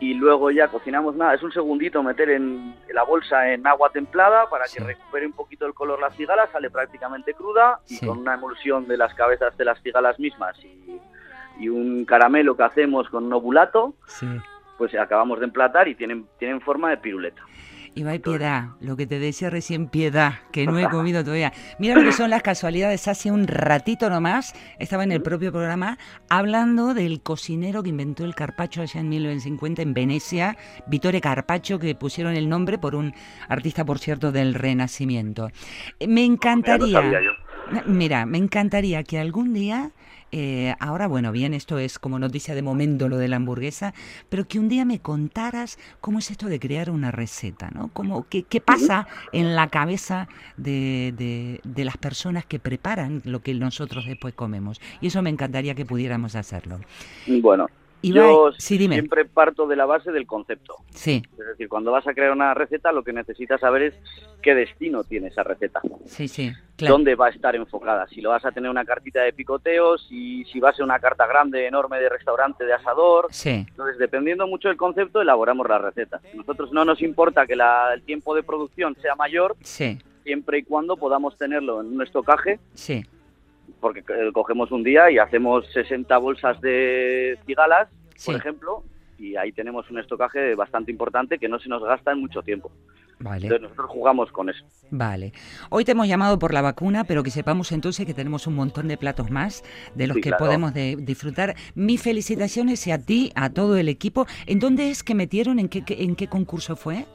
y 0.00 0.14
luego 0.14 0.50
ya 0.50 0.68
cocinamos 0.68 1.14
nada, 1.14 1.34
es 1.34 1.42
un 1.42 1.52
segundito 1.52 2.02
meter 2.02 2.30
en 2.30 2.74
la 2.92 3.02
bolsa 3.04 3.50
en 3.52 3.66
agua 3.66 3.90
templada 3.90 4.48
para 4.50 4.66
Sí. 4.66 4.78
que 4.78 4.84
recupere 4.84 5.26
un 5.26 5.32
poquito 5.32 5.66
el 5.66 5.74
color 5.74 6.00
la 6.00 6.10
cigala, 6.10 6.48
sale 6.52 6.70
prácticamente 6.70 7.34
cruda 7.34 7.80
y 7.88 7.96
Sí. 7.96 8.06
con 8.06 8.18
una 8.18 8.34
emulsión 8.34 8.86
de 8.88 8.96
las 8.96 9.14
cabezas 9.14 9.56
de 9.56 9.64
las 9.64 9.80
cigalas 9.82 10.18
mismas 10.18 10.56
y, 10.64 10.98
y 11.60 11.68
un 11.68 12.04
caramelo 12.04 12.56
que 12.56 12.62
hacemos 12.64 13.08
con 13.10 13.24
un 13.24 13.32
ovulato, 13.32 13.94
Sí. 14.06 14.26
pues 14.78 14.94
acabamos 14.94 15.38
de 15.38 15.44
emplatar 15.44 15.86
y 15.86 15.94
tienen, 15.94 16.26
tienen 16.38 16.60
forma 16.60 16.90
de 16.90 16.96
piruleta. 16.96 17.42
Y 17.94 18.04
va 18.04 18.12
piedad, 18.18 18.68
lo 18.80 18.96
que 18.96 19.06
te 19.06 19.18
decía 19.18 19.50
recién, 19.50 19.86
piedad, 19.88 20.34
que 20.50 20.66
no 20.66 20.78
he 20.78 20.88
comido 20.88 21.22
todavía. 21.22 21.52
Mira 21.78 21.94
lo 21.94 22.02
que 22.02 22.12
son 22.12 22.30
las 22.30 22.42
casualidades. 22.42 23.06
Hace 23.06 23.30
un 23.30 23.46
ratito 23.46 24.08
nomás 24.08 24.54
estaba 24.78 25.04
en 25.04 25.12
el 25.12 25.20
propio 25.20 25.52
programa 25.52 25.98
hablando 26.30 26.94
del 26.94 27.20
cocinero 27.22 27.82
que 27.82 27.90
inventó 27.90 28.24
el 28.24 28.34
carpaccio 28.34 28.82
allá 28.82 29.00
en 29.00 29.10
1950 29.10 29.82
en 29.82 29.92
Venecia, 29.92 30.56
Vittore 30.86 31.20
Carpaccio, 31.20 31.78
que 31.78 31.94
pusieron 31.94 32.34
el 32.34 32.48
nombre 32.48 32.78
por 32.78 32.94
un 32.94 33.12
artista, 33.48 33.84
por 33.84 33.98
cierto, 33.98 34.32
del 34.32 34.54
Renacimiento. 34.54 35.50
Eh, 36.00 36.06
Me 36.06 36.24
encantaría. 36.24 37.00
yo. 37.20 37.32
Mira, 37.86 38.26
me 38.26 38.38
encantaría 38.38 39.04
que 39.04 39.18
algún 39.20 39.54
día, 39.54 39.92
eh, 40.32 40.74
ahora 40.80 41.06
bueno, 41.06 41.30
bien, 41.30 41.54
esto 41.54 41.78
es 41.78 41.98
como 42.00 42.18
noticia 42.18 42.54
de 42.56 42.62
momento 42.62 43.08
lo 43.08 43.18
de 43.18 43.28
la 43.28 43.36
hamburguesa, 43.36 43.94
pero 44.28 44.48
que 44.48 44.58
un 44.58 44.68
día 44.68 44.84
me 44.84 45.00
contaras 45.00 45.78
cómo 46.00 46.18
es 46.18 46.30
esto 46.32 46.48
de 46.48 46.58
crear 46.58 46.90
una 46.90 47.12
receta, 47.12 47.70
¿no? 47.70 47.88
Cómo, 47.92 48.26
qué, 48.28 48.42
¿Qué 48.44 48.60
pasa 48.60 49.06
en 49.30 49.54
la 49.54 49.68
cabeza 49.70 50.28
de, 50.56 51.14
de- 51.16 51.60
de 51.64 51.84
las 51.84 51.96
personas 51.98 52.44
que 52.46 52.58
preparan 52.58 53.22
lo 53.24 53.42
que 53.42 53.54
nosotros 53.54 54.06
después 54.06 54.34
comemos? 54.34 54.80
Y 55.00 55.06
eso 55.06 55.22
me 55.22 55.30
encantaría 55.30 55.74
que 55.76 55.86
pudiéramos 55.86 56.34
hacerlo. 56.34 56.80
Bueno, 57.26 57.68
Ibai, 58.02 58.20
yo 58.30 58.52
sí, 58.58 58.76
dime. 58.78 58.96
siempre 58.96 59.24
parto 59.24 59.66
de 59.66 59.76
la 59.76 59.86
base 59.86 60.10
del 60.12 60.26
concepto. 60.26 60.76
Sí, 60.90 61.22
Es 61.38 61.46
decir, 61.46 61.68
cuando 61.68 61.92
vas 61.92 62.06
a 62.06 62.14
crear 62.14 62.32
una 62.32 62.52
receta, 62.54 62.92
lo 62.92 63.02
que 63.02 63.12
necesitas 63.12 63.60
saber 63.60 63.82
es 63.82 63.94
qué 64.42 64.54
destino 64.54 65.04
tiene 65.04 65.28
esa 65.28 65.42
receta. 65.44 65.80
sí, 66.04 66.26
sí, 66.28 66.52
claro. 66.76 66.94
dónde 66.94 67.14
va 67.14 67.26
a 67.26 67.30
estar 67.30 67.54
enfocada. 67.54 68.06
Si 68.08 68.20
lo 68.20 68.30
vas 68.30 68.44
a 68.44 68.50
tener 68.52 68.70
una 68.70 68.84
cartita 68.84 69.22
de 69.22 69.32
picoteo, 69.32 69.96
si, 69.98 70.44
si 70.46 70.58
va 70.60 70.70
a 70.70 70.72
ser 70.74 70.84
una 70.84 70.98
carta 70.98 71.26
grande, 71.26 71.66
enorme 71.66 71.98
de 72.00 72.08
restaurante, 72.08 72.64
de 72.64 72.72
asador. 72.72 73.28
Sí, 73.30 73.64
Entonces, 73.68 73.98
dependiendo 73.98 74.46
mucho 74.46 74.68
del 74.68 74.76
concepto, 74.76 75.20
elaboramos 75.22 75.68
la 75.68 75.78
receta. 75.78 76.20
Nosotros 76.34 76.72
no 76.72 76.84
nos 76.84 77.00
importa 77.02 77.46
que 77.46 77.54
la- 77.56 77.94
el 77.94 78.02
tiempo 78.02 78.34
de 78.34 78.42
producción 78.42 78.96
sea 79.00 79.14
mayor, 79.14 79.56
sí, 79.62 79.98
siempre 80.24 80.58
y 80.58 80.62
cuando 80.64 80.96
podamos 80.96 81.36
tenerlo 81.38 81.80
en 81.80 81.86
un 81.94 82.02
estocaje, 82.02 82.58
sí, 82.74 83.04
porque 83.80 84.00
eh, 84.00 84.30
cogemos 84.32 84.70
un 84.70 84.82
día 84.82 85.10
y 85.10 85.18
hacemos 85.18 85.66
60 85.72 86.16
bolsas 86.18 86.60
de 86.60 87.38
cigalas, 87.46 87.88
por 88.24 88.34
ejemplo, 88.36 88.82
y 89.18 89.36
ahí 89.36 89.52
tenemos 89.52 89.90
un 89.90 89.98
estocaje 89.98 90.54
bastante 90.54 90.90
importante 90.90 91.38
que 91.38 91.48
no 91.48 91.58
se 91.58 91.68
nos 91.68 91.82
gasta 91.82 92.12
en 92.12 92.20
mucho 92.20 92.42
tiempo. 92.42 92.70
vale. 93.20 93.46
Entonces, 93.46 93.62
nosotros 93.62 93.88
jugamos 93.90 94.32
con 94.32 94.50
eso. 94.50 94.64
Vale. 94.90 95.32
Hoy 95.70 95.84
te 95.84 95.92
hemos 95.92 96.08
llamado 96.08 96.38
por 96.40 96.52
la 96.52 96.60
vacuna, 96.60 97.04
pero 97.04 97.22
que 97.22 97.30
sepamos 97.30 97.70
entonces 97.70 98.04
que 98.04 98.14
tenemos 98.14 98.46
un 98.48 98.56
montón 98.56 98.88
de 98.88 98.96
platos 98.96 99.30
más 99.30 99.62
de 99.94 100.08
los 100.08 100.16
Sí, 100.16 100.22
que 100.22 100.30
claro. 100.30 100.44
podemos 100.44 100.74
de- 100.74 100.96
disfrutar. 100.98 101.54
Mis 101.76 102.02
felicitaciones 102.02 102.84
y 102.88 102.90
a 102.90 102.98
ti, 102.98 103.30
a 103.36 103.50
todo 103.50 103.76
el 103.76 103.88
equipo. 103.88 104.26
¿En 104.46 104.58
dónde 104.58 104.90
es 104.90 105.04
que 105.04 105.14
metieron? 105.14 105.60
¿En 105.60 105.68
qué, 105.68 105.84
qué- 105.84 106.02
en 106.02 106.16
qué 106.16 106.26
concurso 106.26 106.74
fue? 106.74 107.06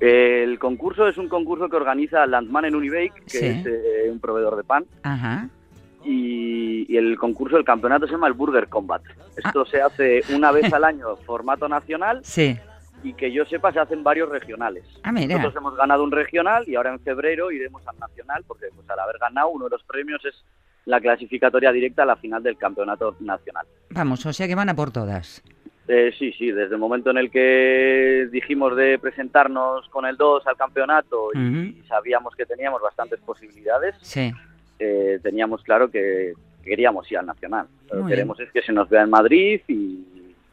El 0.00 0.58
concurso 0.58 1.06
es 1.08 1.16
un 1.18 1.28
concurso 1.28 1.68
que 1.68 1.76
organiza 1.76 2.26
Landman 2.26 2.64
en 2.66 2.74
Unibake, 2.74 3.14
que 3.30 3.38
Sí. 3.38 3.46
es 3.46 3.66
eh, 3.66 4.10
un 4.10 4.20
proveedor 4.20 4.56
de 4.56 4.64
pan, 4.64 4.84
Ajá. 5.02 5.48
Y, 6.04 6.92
y 6.92 6.96
el 6.96 7.16
concurso 7.18 7.56
del 7.56 7.64
campeonato 7.64 8.06
se 8.06 8.12
llama 8.12 8.26
el 8.28 8.32
Burger 8.34 8.68
Combat. 8.68 9.02
Esto 9.36 9.62
Ah. 9.62 9.68
se 9.70 9.80
hace 9.82 10.22
una 10.34 10.52
vez 10.52 10.72
al 10.72 10.84
año, 10.84 11.16
formato 11.26 11.68
nacional, 11.68 12.20
Sí. 12.24 12.56
y 13.02 13.12
que 13.14 13.32
yo 13.32 13.44
sepa 13.46 13.72
se 13.72 13.80
hacen 13.80 14.02
varios 14.04 14.28
regionales. 14.28 14.84
Ah, 15.02 15.12
mira. 15.12 15.28
Nosotros 15.36 15.56
hemos 15.56 15.76
ganado 15.76 16.04
un 16.04 16.12
regional 16.12 16.64
y 16.66 16.74
ahora 16.76 16.90
en 16.92 17.00
febrero 17.00 17.50
iremos 17.50 17.86
al 17.88 17.98
nacional, 17.98 18.44
porque 18.46 18.66
pues, 18.74 18.88
al 18.90 18.98
haber 18.98 19.18
ganado 19.18 19.48
uno 19.48 19.64
de 19.64 19.70
los 19.70 19.82
premios 19.84 20.24
es 20.24 20.44
la 20.86 21.00
clasificatoria 21.00 21.72
directa 21.72 22.02
a 22.02 22.06
la 22.06 22.16
final 22.16 22.42
del 22.42 22.56
campeonato 22.58 23.16
nacional. 23.20 23.66
Vamos, 23.90 24.24
o 24.26 24.32
sea 24.32 24.46
que 24.46 24.54
van 24.54 24.68
a 24.68 24.74
por 24.74 24.90
todas. 24.90 25.42
Eh, 25.86 26.12
sí, 26.18 26.32
sí, 26.32 26.50
desde 26.50 26.74
el 26.74 26.80
momento 26.80 27.10
en 27.10 27.18
el 27.18 27.30
que 27.30 28.26
dijimos 28.32 28.74
de 28.74 28.98
presentarnos 28.98 29.86
con 29.90 30.06
el 30.06 30.16
2 30.16 30.46
al 30.46 30.56
campeonato 30.56 31.28
y 31.34 31.82
sabíamos 31.88 32.34
que 32.34 32.46
teníamos 32.46 32.80
bastantes 32.80 33.20
posibilidades, 33.20 33.94
Sí. 34.00 34.32
Eh, 34.78 35.18
teníamos 35.22 35.62
claro 35.62 35.90
que 35.90 36.32
queríamos 36.62 37.10
ir 37.12 37.18
al 37.18 37.26
Nacional. 37.26 37.66
Lo 37.90 38.00
Muy 38.02 38.04
que 38.10 38.16
queremos 38.16 38.40
es 38.40 38.50
que 38.52 38.62
se 38.62 38.72
nos 38.72 38.88
vea 38.88 39.02
en 39.02 39.10
Madrid 39.10 39.60
y 39.68 40.04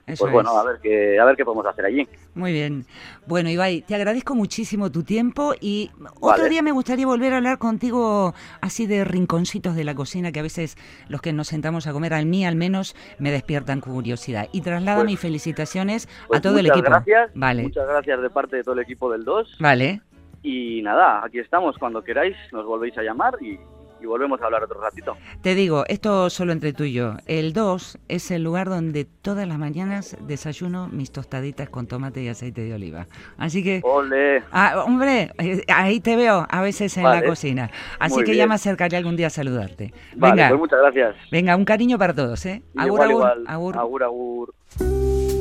Eso 0.05 0.25
pues 0.25 0.33
bueno, 0.33 0.51
es. 0.51 0.57
a 0.57 0.63
ver 0.63 0.79
qué 0.81 1.19
a 1.19 1.25
ver 1.25 1.37
qué 1.37 1.45
podemos 1.45 1.65
hacer 1.65 1.85
allí. 1.85 2.05
Muy 2.35 2.51
bien. 2.51 2.85
Bueno, 3.27 3.49
Ibai, 3.49 3.81
te 3.81 3.95
agradezco 3.95 4.35
muchísimo 4.35 4.91
tu 4.91 5.03
tiempo 5.03 5.53
y 5.61 5.89
otro 6.19 6.43
Vale. 6.43 6.49
día 6.49 6.61
me 6.61 6.71
gustaría 6.73 7.05
volver 7.05 7.31
a 7.33 7.37
hablar 7.37 7.57
contigo 7.59 8.33
así 8.59 8.87
de 8.87 9.05
rinconcitos 9.05 9.75
de 9.75 9.85
la 9.85 9.95
cocina 9.95 10.31
que 10.33 10.39
a 10.39 10.43
veces 10.43 10.75
los 11.07 11.21
que 11.21 11.31
nos 11.31 11.47
sentamos 11.47 11.87
a 11.87 11.93
comer, 11.93 12.13
al 12.13 12.25
mí 12.25 12.45
al 12.45 12.55
menos, 12.57 12.93
me 13.19 13.31
despiertan 13.31 13.79
curiosidad. 13.79 14.49
Y 14.51 14.61
traslada 14.61 14.97
Pues- 14.97 15.11
mis 15.11 15.19
felicitaciones 15.19 16.09
Pues 16.27 16.39
a 16.39 16.41
todo 16.41 16.57
el 16.57 16.63
muchas 16.65 16.77
equipo. 16.77 16.89
Gracias, 16.91 17.31
Vale, 17.35 17.63
muchas 17.63 17.87
gracias 17.87 18.21
de 18.21 18.29
parte 18.29 18.55
de 18.57 18.63
todo 18.63 18.73
el 18.73 18.81
equipo 18.81 19.09
del 19.11 19.23
2 19.23 19.57
vale. 19.59 20.01
y 20.43 20.81
nada, 20.81 21.23
aquí 21.23 21.39
estamos 21.39 21.77
cuando 21.77 22.03
queráis, 22.03 22.35
nos 22.51 22.65
volvéis 22.65 22.97
a 22.97 23.03
llamar 23.03 23.35
y, 23.41 23.57
y 24.01 24.05
volvemos 24.05 24.41
a 24.41 24.45
hablar 24.45 24.63
otro 24.63 24.79
ratito. 24.81 25.15
Te 25.41 25.55
digo, 25.55 25.83
esto 25.87 26.29
solo 26.29 26.51
entre 26.51 26.73
tú 26.73 26.83
y 26.83 26.93
yo. 26.93 27.15
El 27.27 27.53
2 27.53 27.99
es 28.07 28.31
el 28.31 28.43
lugar 28.43 28.69
donde 28.69 29.05
todas 29.05 29.47
las 29.47 29.57
mañanas 29.57 30.17
desayuno 30.21 30.87
mis 30.91 31.11
tostaditas 31.11 31.69
con 31.69 31.87
tomate 31.87 32.21
y 32.23 32.27
aceite 32.27 32.61
de 32.61 32.73
oliva. 32.73 33.07
Así 33.37 33.63
que... 33.63 33.81
Ole, 33.83 34.43
Ah, 34.51 34.83
hombre, 34.85 35.31
eh, 35.37 35.63
ahí 35.73 35.99
te 35.99 36.15
veo 36.15 36.45
a 36.49 36.61
veces 36.61 36.95
en 36.97 37.03
la 37.03 37.23
cocina. 37.23 37.69
Así 37.99 38.15
Muy 38.15 38.23
que 38.23 38.35
ya 38.35 38.47
me 38.47 38.55
acercaré 38.55 38.97
algún 38.97 39.15
día 39.15 39.27
a 39.27 39.29
saludarte. 39.29 39.93
vale, 40.15 40.35
Venga, 40.35 40.49
pues 40.49 40.59
muchas 40.59 40.79
gracias. 40.81 41.15
venga, 41.31 41.55
un 41.55 41.65
cariño 41.65 41.97
para 41.97 42.13
todos, 42.13 42.45
¿eh? 42.45 42.61
Agur, 42.77 42.99
igual, 43.09 43.09
agur, 43.11 43.11
igual. 43.11 43.43
agur. 43.47 43.77
agur, 43.77 44.03
agur. 44.03 45.40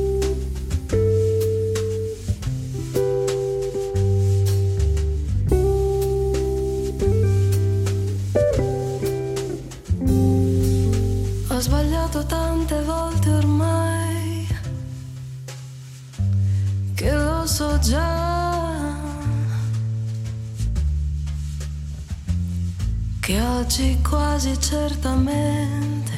Oggi 23.71 23.97
quasi 24.01 24.59
certamente 24.59 26.11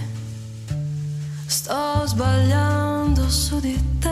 sto 1.45 2.01
sbagliando 2.03 3.29
su 3.29 3.59
di 3.59 3.79
te. 3.99 4.09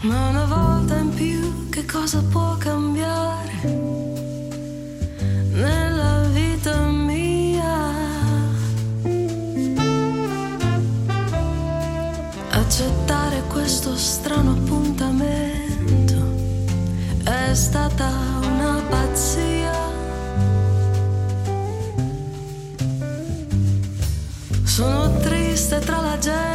Ma 0.00 0.28
una 0.30 0.44
volta 0.46 0.96
in 0.96 1.10
più 1.10 1.68
che 1.68 1.84
cosa 1.84 2.22
può 2.22 2.56
cambiare? 2.56 3.50
nella 5.52 6.22
vita 6.32 6.74
mia. 6.86 7.90
Accettare 12.50 13.42
questo 13.48 13.94
strano 13.94 14.51
se 25.72 25.80
tralage 25.80 26.51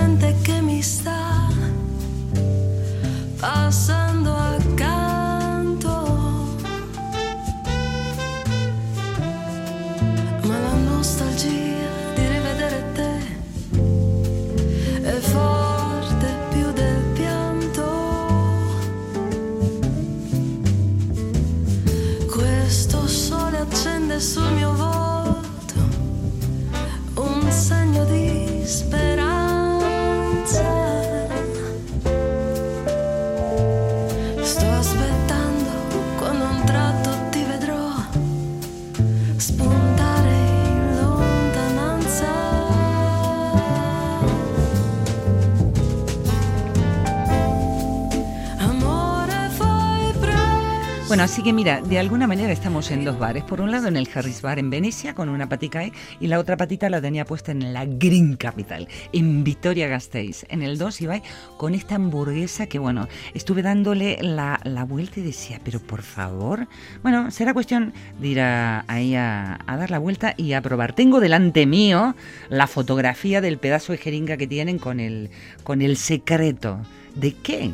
así 51.38 51.43
que 51.43 51.54
mira, 51.54 51.82
de 51.82 52.00
alguna 52.00 52.26
manera 52.26 52.52
estamos 52.52 52.89
en 52.89 53.06
dos 53.06 53.19
bares. 53.19 53.43
Por 53.43 53.62
un 53.62 53.69
lado 53.69 53.88
en 53.88 53.95
el 53.95 54.10
Harris 54.12 54.41
Bar 54.41 54.58
en 54.58 54.71
Venecia 54.71 55.13
con 55.13 55.30
una 55.30 55.47
patica 55.47 55.80
ahí 55.82 55.93
y 56.19 56.26
la 56.26 56.39
otra 56.39 56.58
patita 56.58 56.89
la 56.89 57.00
tenía 57.00 57.26
puesta 57.26 57.52
en 57.52 57.73
la 57.73 57.86
Green 57.86 58.38
Capital, 58.38 58.88
en 59.13 59.43
Vitoria 59.43 59.88
Gasteiz. 59.88 60.47
En 60.50 60.63
el 60.63 60.80
2 60.80 61.00
iba 61.02 61.21
con 61.58 61.76
esta 61.76 61.93
hamburguesa 61.93 62.65
que, 62.65 62.80
bueno, 62.80 63.08
estuve 63.36 63.62
dándole 63.62 64.17
la, 64.19 64.60
la 64.63 64.84
vuelta 64.84 65.19
y 65.19 65.23
decía, 65.23 65.62
pero 65.63 65.80
por 65.80 66.02
favor, 66.02 66.67
bueno, 67.04 67.30
será 67.30 67.54
cuestión 67.54 67.93
de 68.19 68.28
ir 68.30 68.39
a- 68.41 68.84
ahí 68.88 69.13
a, 69.13 69.60
a 69.67 69.78
dar 69.78 69.91
la 69.91 70.00
vuelta 70.00 70.34
y 70.38 70.54
a 70.54 70.62
probar. 70.63 70.93
Tengo 70.93 71.19
delante 71.19 71.67
mío 71.67 72.15
la 72.50 72.65
fotografía 72.65 73.41
del 73.41 73.60
pedazo 73.60 73.91
de 73.91 74.00
jeringa 74.00 74.38
que 74.38 74.47
tienen 74.47 74.80
con 74.80 75.00
el, 75.00 75.30
con 75.63 75.84
el 75.84 75.97
secreto. 75.97 76.80
¿De 77.13 77.34
qué? 77.34 77.69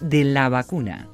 De 0.00 0.22
la 0.22 0.48
vacuna. 0.48 1.08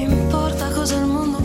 Importa 0.00 0.70
cosa 0.74 1.04
me. 1.06 1.38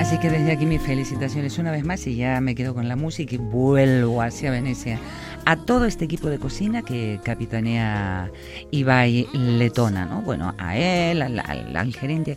Así 0.00 0.18
que 0.18 0.30
desde 0.30 0.52
aquí 0.52 0.66
mis 0.66 0.80
felicitaciones 0.80 1.58
una 1.58 1.70
vez 1.70 1.84
más 1.84 2.06
y 2.06 2.16
ya 2.16 2.40
me 2.40 2.54
quedo 2.54 2.74
con 2.74 2.88
la 2.88 2.96
música 2.96 3.34
y 3.34 3.38
vuelvo 3.38 4.22
hacia 4.22 4.50
Venecia. 4.50 4.98
A 5.46 5.56
todo 5.56 5.84
este 5.84 6.04
equipo 6.06 6.28
de 6.28 6.38
cocina 6.38 6.82
que 6.82 7.20
capitanea 7.22 8.30
Ibai 8.70 9.28
Letona, 9.32 10.06
¿no? 10.06 10.22
Bueno, 10.22 10.54
a 10.58 10.76
él, 10.76 11.20
al, 11.22 11.38
al- 11.40 11.76
al 11.76 11.94
gerente, 11.94 12.36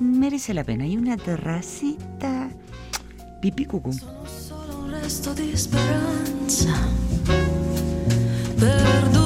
merece 0.00 0.54
la 0.54 0.64
pena. 0.64 0.86
Y 0.86 0.96
una 0.96 1.16
terracita, 1.16 2.48
Pipi 3.38 3.66
Cucù. 3.66 3.92
Sono 3.92 4.24
solo 4.26 4.78
un 4.78 4.90
resto 4.90 5.32
di 5.32 5.56
speranza. 5.56 6.72
Perdo 8.56 9.17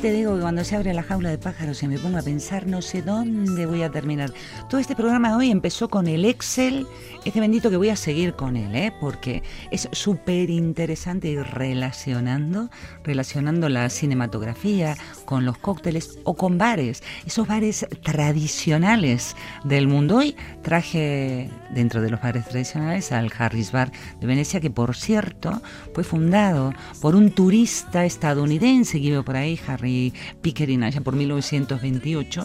te 0.00 0.12
digo 0.12 0.34
que 0.34 0.40
cuando 0.40 0.64
se 0.64 0.76
abre 0.76 0.94
la 0.94 1.02
jaula 1.02 1.28
de 1.28 1.36
pájaros 1.36 1.82
y 1.82 1.88
me 1.88 1.98
pongo 1.98 2.16
a 2.16 2.22
pensar, 2.22 2.66
no 2.66 2.80
sé 2.80 3.02
dónde 3.02 3.66
voy 3.66 3.82
a 3.82 3.90
terminar. 3.90 4.32
Todo 4.70 4.80
este 4.80 4.96
programa 4.96 5.28
de 5.28 5.34
hoy 5.34 5.50
empezó 5.50 5.90
con 5.90 6.06
el 6.06 6.24
Excel, 6.24 6.86
este 7.26 7.38
bendito 7.38 7.68
que 7.68 7.76
voy 7.76 7.90
a 7.90 7.96
seguir 7.96 8.32
con 8.32 8.56
él, 8.56 8.74
¿eh? 8.74 8.94
porque 8.98 9.42
es 9.70 9.90
súper 9.92 10.48
interesante 10.48 11.28
ir 11.28 11.42
relacionando, 11.42 12.70
relacionando 13.04 13.68
la 13.68 13.90
cinematografía 13.90 14.96
con 15.26 15.44
los 15.44 15.58
cócteles 15.58 16.18
o 16.24 16.34
con 16.34 16.56
bares, 16.56 17.02
esos 17.26 17.46
bares 17.46 17.86
tradicionales 18.02 19.36
del 19.64 19.86
mundo. 19.86 20.16
Hoy 20.16 20.34
traje 20.62 21.50
dentro 21.74 22.00
de 22.00 22.08
los 22.08 22.22
bares 22.22 22.46
tradicionales 22.46 23.12
al 23.12 23.30
Harris 23.36 23.70
Bar 23.70 23.92
de 24.18 24.26
Venecia, 24.26 24.60
que 24.60 24.70
por 24.70 24.96
cierto 24.96 25.60
fue 25.94 26.04
fundado 26.04 26.72
por 27.02 27.16
un 27.16 27.32
turista 27.32 28.06
estadounidense 28.06 28.98
que 28.98 29.08
iba 29.08 29.22
por 29.22 29.36
ahí, 29.36 29.60
Harry 29.66 29.89
Pickering, 30.42 30.82
allá 30.82 31.00
por 31.00 31.16
1928. 31.16 32.42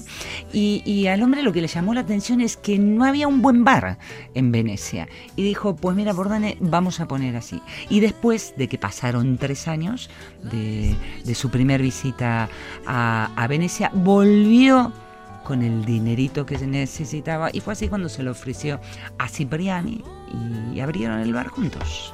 Y, 0.53 0.81
y 0.85 1.07
al 1.07 1.21
hombre 1.23 1.43
lo 1.43 1.53
que 1.53 1.61
le 1.61 1.67
llamó 1.67 1.93
la 1.93 2.01
atención 2.01 2.41
es 2.41 2.57
que 2.57 2.77
no 2.77 3.05
había 3.05 3.27
un 3.27 3.41
buen 3.41 3.63
bar 3.63 3.97
en 4.33 4.51
Venecia. 4.51 5.07
Y 5.35 5.43
dijo, 5.43 5.75
pues 5.75 5.95
mira, 5.95 6.13
Bordane, 6.13 6.57
vamos 6.59 6.99
a 6.99 7.07
poner 7.07 7.35
así. 7.35 7.61
Y 7.89 7.99
después 7.99 8.53
de 8.57 8.67
que 8.67 8.77
pasaron 8.77 9.37
tres 9.37 9.67
años 9.67 10.09
de, 10.43 10.95
de 11.23 11.35
su 11.35 11.49
primer 11.49 11.81
visita 11.81 12.49
a, 12.85 13.31
a 13.35 13.47
Venecia, 13.47 13.91
volvió 13.93 14.91
con 15.45 15.61
el 15.61 15.85
dinerito 15.85 16.45
que 16.45 16.57
se 16.57 16.67
necesitaba 16.67 17.49
y 17.53 17.61
fue 17.61 17.73
así 17.73 17.87
cuando 17.87 18.09
se 18.09 18.23
lo 18.23 18.31
ofreció 18.31 18.81
a 19.17 19.29
Cipriani 19.29 20.03
y 20.73 20.79
abrieron 20.81 21.19
el 21.19 21.31
bar 21.31 21.47
juntos. 21.47 22.13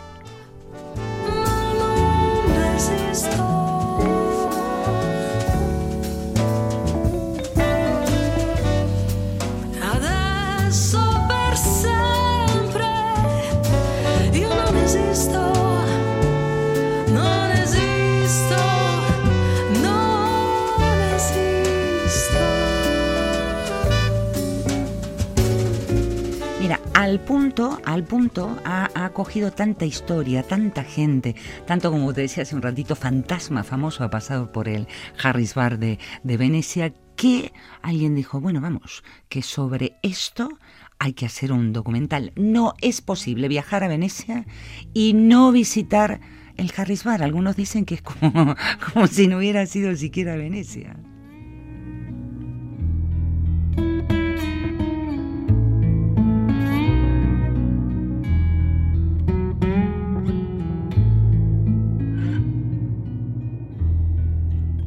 Punto, 27.32 27.80
al 27.86 28.04
punto 28.04 28.60
ha, 28.66 28.90
ha 28.94 29.10
cogido 29.12 29.54
tanta 29.54 29.86
historia, 29.86 30.44
tanta 30.44 30.84
gente, 30.84 31.34
tanto 31.66 31.90
como 31.90 32.14
te 32.14 32.20
decía 32.20 32.44
hace 32.44 32.58
un 32.58 32.62
ratito, 32.62 32.94
fantasma 32.94 33.64
famoso 33.64 34.04
ha 34.04 34.10
pasado 34.10 34.52
por 34.52 34.68
el 34.68 34.86
Harris 35.24 35.56
Bar 35.56 35.80
de, 35.80 35.98
de 36.24 36.36
Venecia, 36.36 36.94
que 37.16 37.54
alguien 37.82 38.16
dijo, 38.16 38.42
bueno, 38.42 38.60
vamos, 38.60 39.06
que 39.30 39.44
sobre 39.44 39.96
esto 40.02 40.60
hay 41.00 41.14
que 41.14 41.26
hacer 41.26 41.54
un 41.54 41.72
documental. 41.72 42.34
No 42.36 42.74
es 42.82 43.00
posible 43.00 43.48
viajar 43.48 43.86
a 43.86 43.88
Venecia 43.88 44.46
y 44.94 45.14
no 45.14 45.54
visitar 45.54 46.20
el 46.58 46.74
Harris 46.76 47.06
Bar. 47.06 47.24
Algunos 47.24 47.56
dicen 47.56 47.86
que 47.86 47.96
es 47.96 48.02
como, 48.02 48.58
como 48.94 49.08
si 49.08 49.30
no 49.30 49.38
hubiera 49.38 49.66
sido 49.68 49.96
siquiera 49.96 50.36
Venecia. 50.36 50.98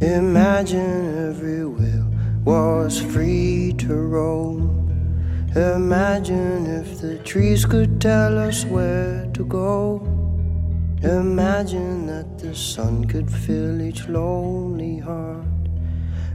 Imagine 0.04 1.30
every 1.30 1.64
will 1.64 2.06
was 2.44 3.00
free 3.00 3.74
to 3.78 3.94
roam. 3.94 5.48
Imagine 5.56 6.66
if 6.66 7.00
the 7.00 7.16
trees 7.20 7.64
could 7.64 8.02
tell 8.02 8.36
us 8.36 8.66
where 8.66 9.26
to 9.32 9.46
go. 9.46 10.02
Imagine 11.02 12.06
that 12.06 12.38
the 12.38 12.54
sun 12.54 13.06
could 13.06 13.30
fill 13.30 13.80
each 13.80 14.06
lonely 14.06 14.98
heart. 14.98 15.46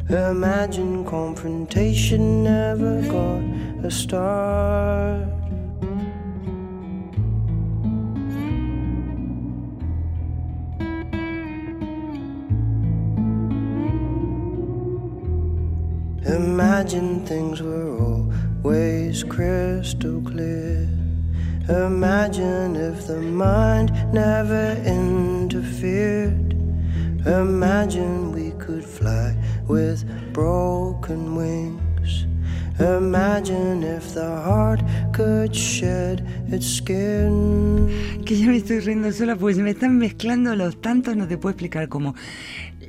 Imagine 0.09 1.05
confrontation 1.05 2.43
never 2.43 3.03
got 3.03 3.85
a 3.85 3.91
start. 3.91 5.38
Imagine 16.59 17.25
things 17.25 17.61
were 17.61 17.97
always 17.97 19.23
crystal 19.23 20.21
clear. 20.21 20.89
Imagine 21.69 22.75
if 22.75 23.07
the 23.07 23.21
mind 23.21 23.93
never 24.11 24.75
interfered. 24.85 26.51
Imagine 27.25 28.33
we 28.33 28.51
could 28.59 28.83
fly 28.83 29.37
with 29.69 30.03
broken 30.33 31.33
wings. 31.37 32.25
Imagine 32.77 33.83
if 33.83 34.13
the 34.13 34.29
heart 34.43 34.81
could 35.13 35.55
shed 35.55 36.27
its 36.51 36.67
skin. 36.67 37.87
Que 38.25 38.37
yo 38.37 38.49
me 38.49 38.57
estoy 38.57 38.81
riendo 38.81 39.13
sola 39.13 39.37
porque 39.37 39.55
se 39.55 39.63
me 39.63 39.71
están 39.71 39.97
mezclando 39.97 40.53
los 40.57 40.81
tantos, 40.81 41.15
no 41.15 41.25
te 41.25 41.37
puedo 41.37 41.51
explicar 41.51 41.87
cómo. 41.87 42.15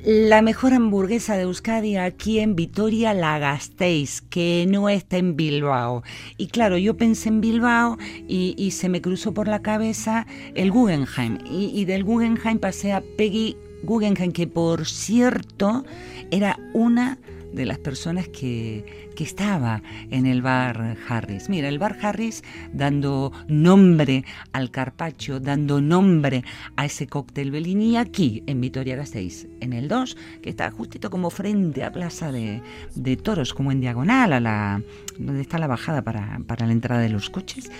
La 0.03 0.41
mejor 0.41 0.73
hamburguesa 0.73 1.35
de 1.35 1.43
Euskadi 1.43 1.97
aquí 1.97 2.39
en 2.39 2.55
Vitoria 2.55 3.13
la 3.13 3.37
gastéis, 3.37 4.21
que 4.21 4.65
no 4.67 4.89
está 4.89 5.17
en 5.17 5.35
Bilbao. 5.35 6.01
Y 6.37 6.47
claro, 6.47 6.75
yo 6.77 6.97
pensé 6.97 7.29
en 7.29 7.39
Bilbao 7.39 7.99
y, 8.27 8.71
se 8.71 8.89
me 8.89 8.99
cruzó 8.99 9.31
por 9.31 9.47
la 9.47 9.61
cabeza 9.61 10.25
el 10.55 10.71
Guggenheim. 10.71 11.37
Y 11.47 11.85
del 11.85 12.03
Guggenheim 12.03 12.57
pasé 12.57 12.93
a 12.93 13.03
Peggy 13.15 13.55
Guggenheim, 13.83 14.31
que 14.31 14.47
por 14.47 14.87
cierto 14.87 15.85
era 16.31 16.57
una 16.73 17.19
de 17.53 17.65
las 17.65 17.77
personas 17.79 18.27
que, 18.27 19.09
que 19.15 19.23
estaba 19.23 19.81
en 20.09 20.25
el 20.25 20.41
bar 20.41 20.97
Harris. 21.07 21.49
Mira, 21.49 21.67
el 21.67 21.79
bar 21.79 21.97
Harris 22.01 22.43
dando 22.73 23.31
nombre 23.47 24.25
al 24.53 24.71
carpaccio, 24.71 25.39
dando 25.39 25.81
nombre 25.81 26.43
a 26.75 26.85
ese 26.85 27.07
cóctel 27.07 27.51
Bellini 27.51 27.97
aquí 27.97 28.43
en 28.47 28.61
Vitoria 28.61 28.95
Gasteiz, 28.95 29.47
en 29.59 29.73
el 29.73 29.87
2, 29.87 30.17
que 30.41 30.49
está 30.49 30.69
justito 30.71 31.09
como 31.09 31.29
frente 31.29 31.83
a 31.83 31.91
Plaza 31.91 32.31
de, 32.31 32.61
de 32.95 33.17
Toros, 33.17 33.53
como 33.53 33.71
en 33.71 33.81
diagonal 33.81 34.33
a 34.33 34.39
la 34.39 34.81
donde 35.17 35.41
está 35.41 35.57
la 35.59 35.67
bajada 35.67 36.01
para, 36.01 36.39
para 36.47 36.65
la 36.65 36.71
entrada 36.71 37.01
de 37.01 37.09
los 37.09 37.29
coches. 37.29 37.71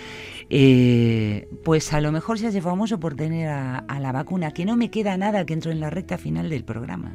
Eh, 0.50 1.48
pues 1.64 1.92
a 1.92 2.00
lo 2.00 2.12
mejor 2.12 2.38
se 2.38 2.46
hace 2.46 2.60
famoso 2.60 3.00
por 3.00 3.14
tener 3.14 3.48
a, 3.48 3.78
a 3.78 4.00
la 4.00 4.12
vacuna, 4.12 4.52
que 4.52 4.64
no 4.64 4.76
me 4.76 4.90
queda 4.90 5.16
nada 5.16 5.46
que 5.46 5.54
entro 5.54 5.72
en 5.72 5.80
la 5.80 5.90
recta 5.90 6.18
final 6.18 6.50
del 6.50 6.64
programa. 6.64 7.12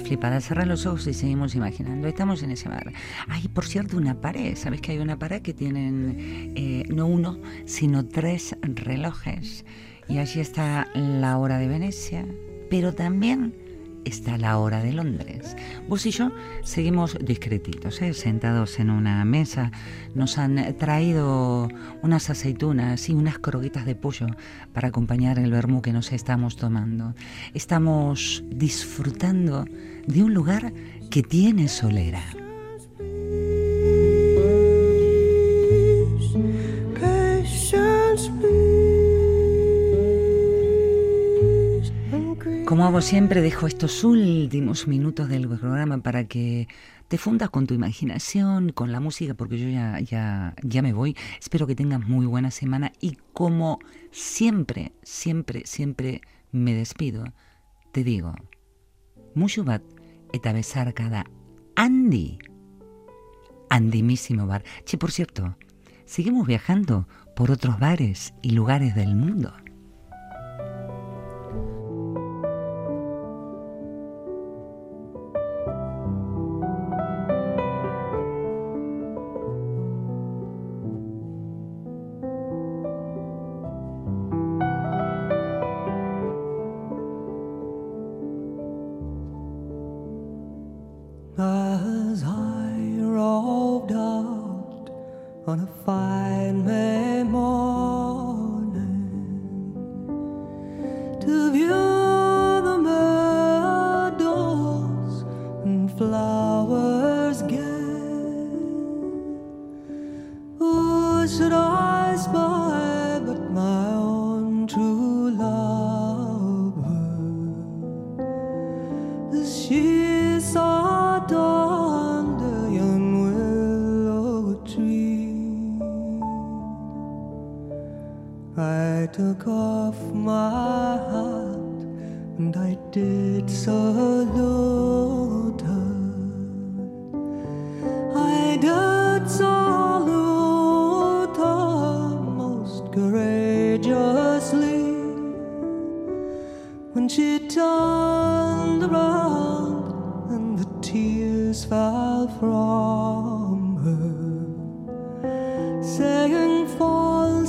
Flipada, 0.00 0.40
cerra 0.40 0.64
los 0.64 0.86
ojos 0.86 1.06
y 1.06 1.14
seguimos 1.14 1.54
imaginando. 1.54 2.08
Estamos 2.08 2.42
en 2.42 2.50
ese 2.50 2.68
bar. 2.68 2.92
Hay, 3.28 3.48
por 3.48 3.66
cierto, 3.66 3.96
una 3.96 4.20
pared. 4.20 4.56
¿Sabes 4.56 4.80
que 4.80 4.92
hay 4.92 4.98
una 4.98 5.18
pared 5.18 5.42
que 5.42 5.54
tienen 5.54 6.52
eh, 6.56 6.84
no 6.88 7.06
uno, 7.06 7.40
sino 7.64 8.06
tres 8.06 8.56
relojes? 8.62 9.64
Y 10.08 10.18
allí 10.18 10.40
está 10.40 10.88
la 10.94 11.36
hora 11.38 11.58
de 11.58 11.68
Venecia, 11.68 12.26
pero 12.70 12.94
también 12.94 13.65
está 14.06 14.38
la 14.38 14.58
hora 14.58 14.82
de 14.82 14.92
Londres. 14.92 15.56
Vos 15.88 16.06
y 16.06 16.10
yo 16.10 16.32
seguimos 16.62 17.18
discretitos, 17.20 18.00
¿eh? 18.00 18.14
sentados 18.14 18.78
en 18.78 18.90
una 18.90 19.24
mesa. 19.24 19.72
Nos 20.14 20.38
han 20.38 20.76
traído 20.78 21.68
unas 22.02 22.30
aceitunas 22.30 23.08
y 23.08 23.14
unas 23.14 23.38
croquetas 23.38 23.84
de 23.84 23.94
pollo 23.94 24.28
para 24.72 24.88
acompañar 24.88 25.38
el 25.38 25.50
vermú 25.50 25.82
que 25.82 25.92
nos 25.92 26.12
estamos 26.12 26.56
tomando. 26.56 27.14
Estamos 27.52 28.44
disfrutando 28.48 29.64
de 30.06 30.22
un 30.22 30.32
lugar 30.32 30.72
que 31.10 31.22
tiene 31.22 31.68
solera. 31.68 32.45
Como 42.66 42.84
hago 42.84 43.00
siempre, 43.00 43.42
dejo 43.42 43.68
estos 43.68 44.02
últimos 44.02 44.88
minutos 44.88 45.28
del 45.28 45.48
programa 45.48 45.98
para 45.98 46.24
que 46.24 46.66
te 47.06 47.16
fundas 47.16 47.48
con 47.48 47.68
tu 47.68 47.74
imaginación, 47.74 48.72
con 48.72 48.90
la 48.90 48.98
música, 48.98 49.34
porque 49.34 49.56
yo 49.56 49.68
ya, 49.68 50.00
ya, 50.00 50.52
ya 50.64 50.82
me 50.82 50.92
voy. 50.92 51.16
Espero 51.38 51.68
que 51.68 51.76
tengas 51.76 52.08
muy 52.08 52.26
buena 52.26 52.50
semana 52.50 52.90
y 53.00 53.18
como 53.32 53.78
siempre, 54.10 54.90
siempre, 55.04 55.62
siempre 55.64 56.22
me 56.50 56.74
despido, 56.74 57.32
te 57.92 58.02
digo, 58.02 58.34
mucho 59.36 59.62
bat 59.62 59.84
eta 60.32 60.52
besarkada 60.52 61.24
Andy. 61.76 62.38
Andimísimo 63.70 64.48
bar. 64.48 64.64
Che, 64.84 64.98
por 64.98 65.12
cierto, 65.12 65.56
seguimos 66.04 66.48
viajando 66.48 67.06
por 67.36 67.52
otros 67.52 67.78
bares 67.78 68.34
y 68.42 68.50
lugares 68.50 68.96
del 68.96 69.14
mundo. 69.14 69.54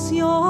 canción. 0.08 0.46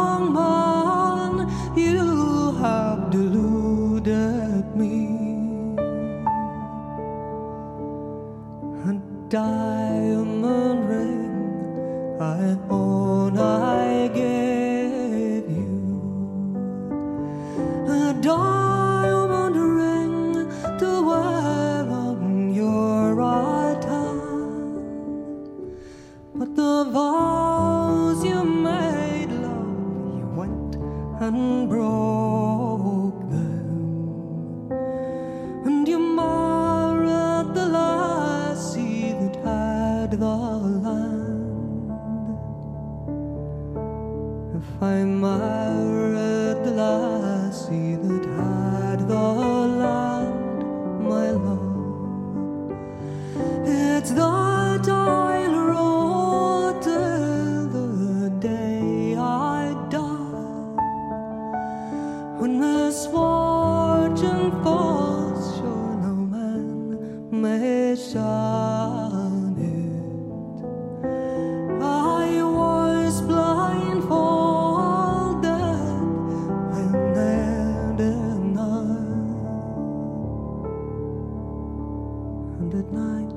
happened 82.68 82.86
at 82.86 82.92
night 82.92 83.34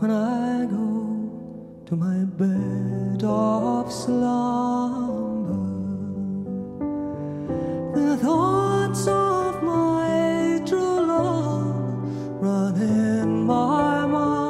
when 0.00 0.10
I 0.10 0.66
go 0.66 1.84
to 1.86 1.96
my 1.96 2.24
bed 2.24 3.22
of 3.24 3.92
slumber. 3.92 5.52
The 7.94 8.16
thoughts 8.16 9.06
of 9.06 9.62
my 9.62 10.60
true 10.66 11.06
love 11.06 12.42
run 12.42 12.76
in 12.76 13.44
my 13.44 14.06
mind 14.06 14.48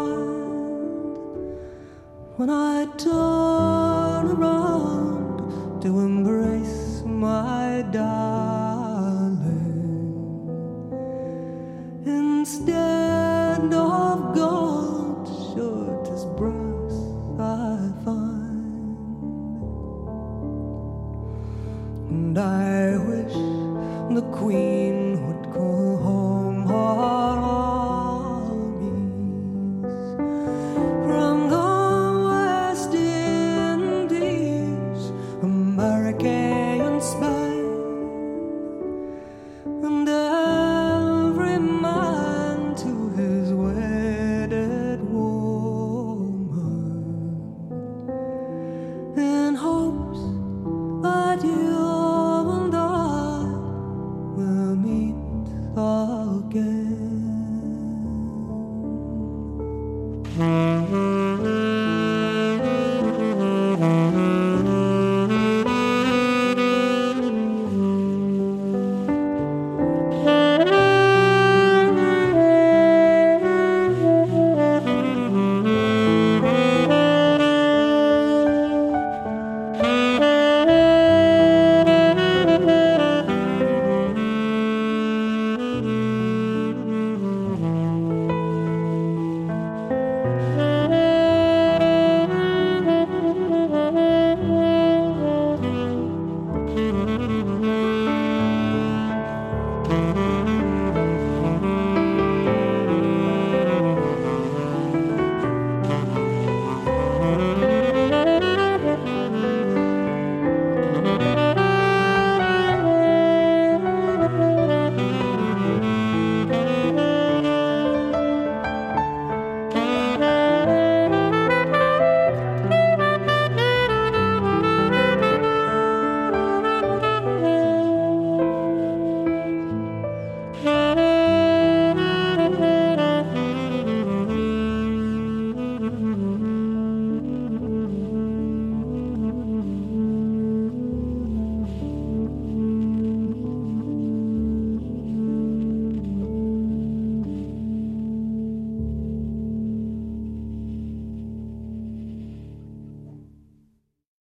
when 2.37 2.51
I 2.51 2.87
die. 2.97 3.42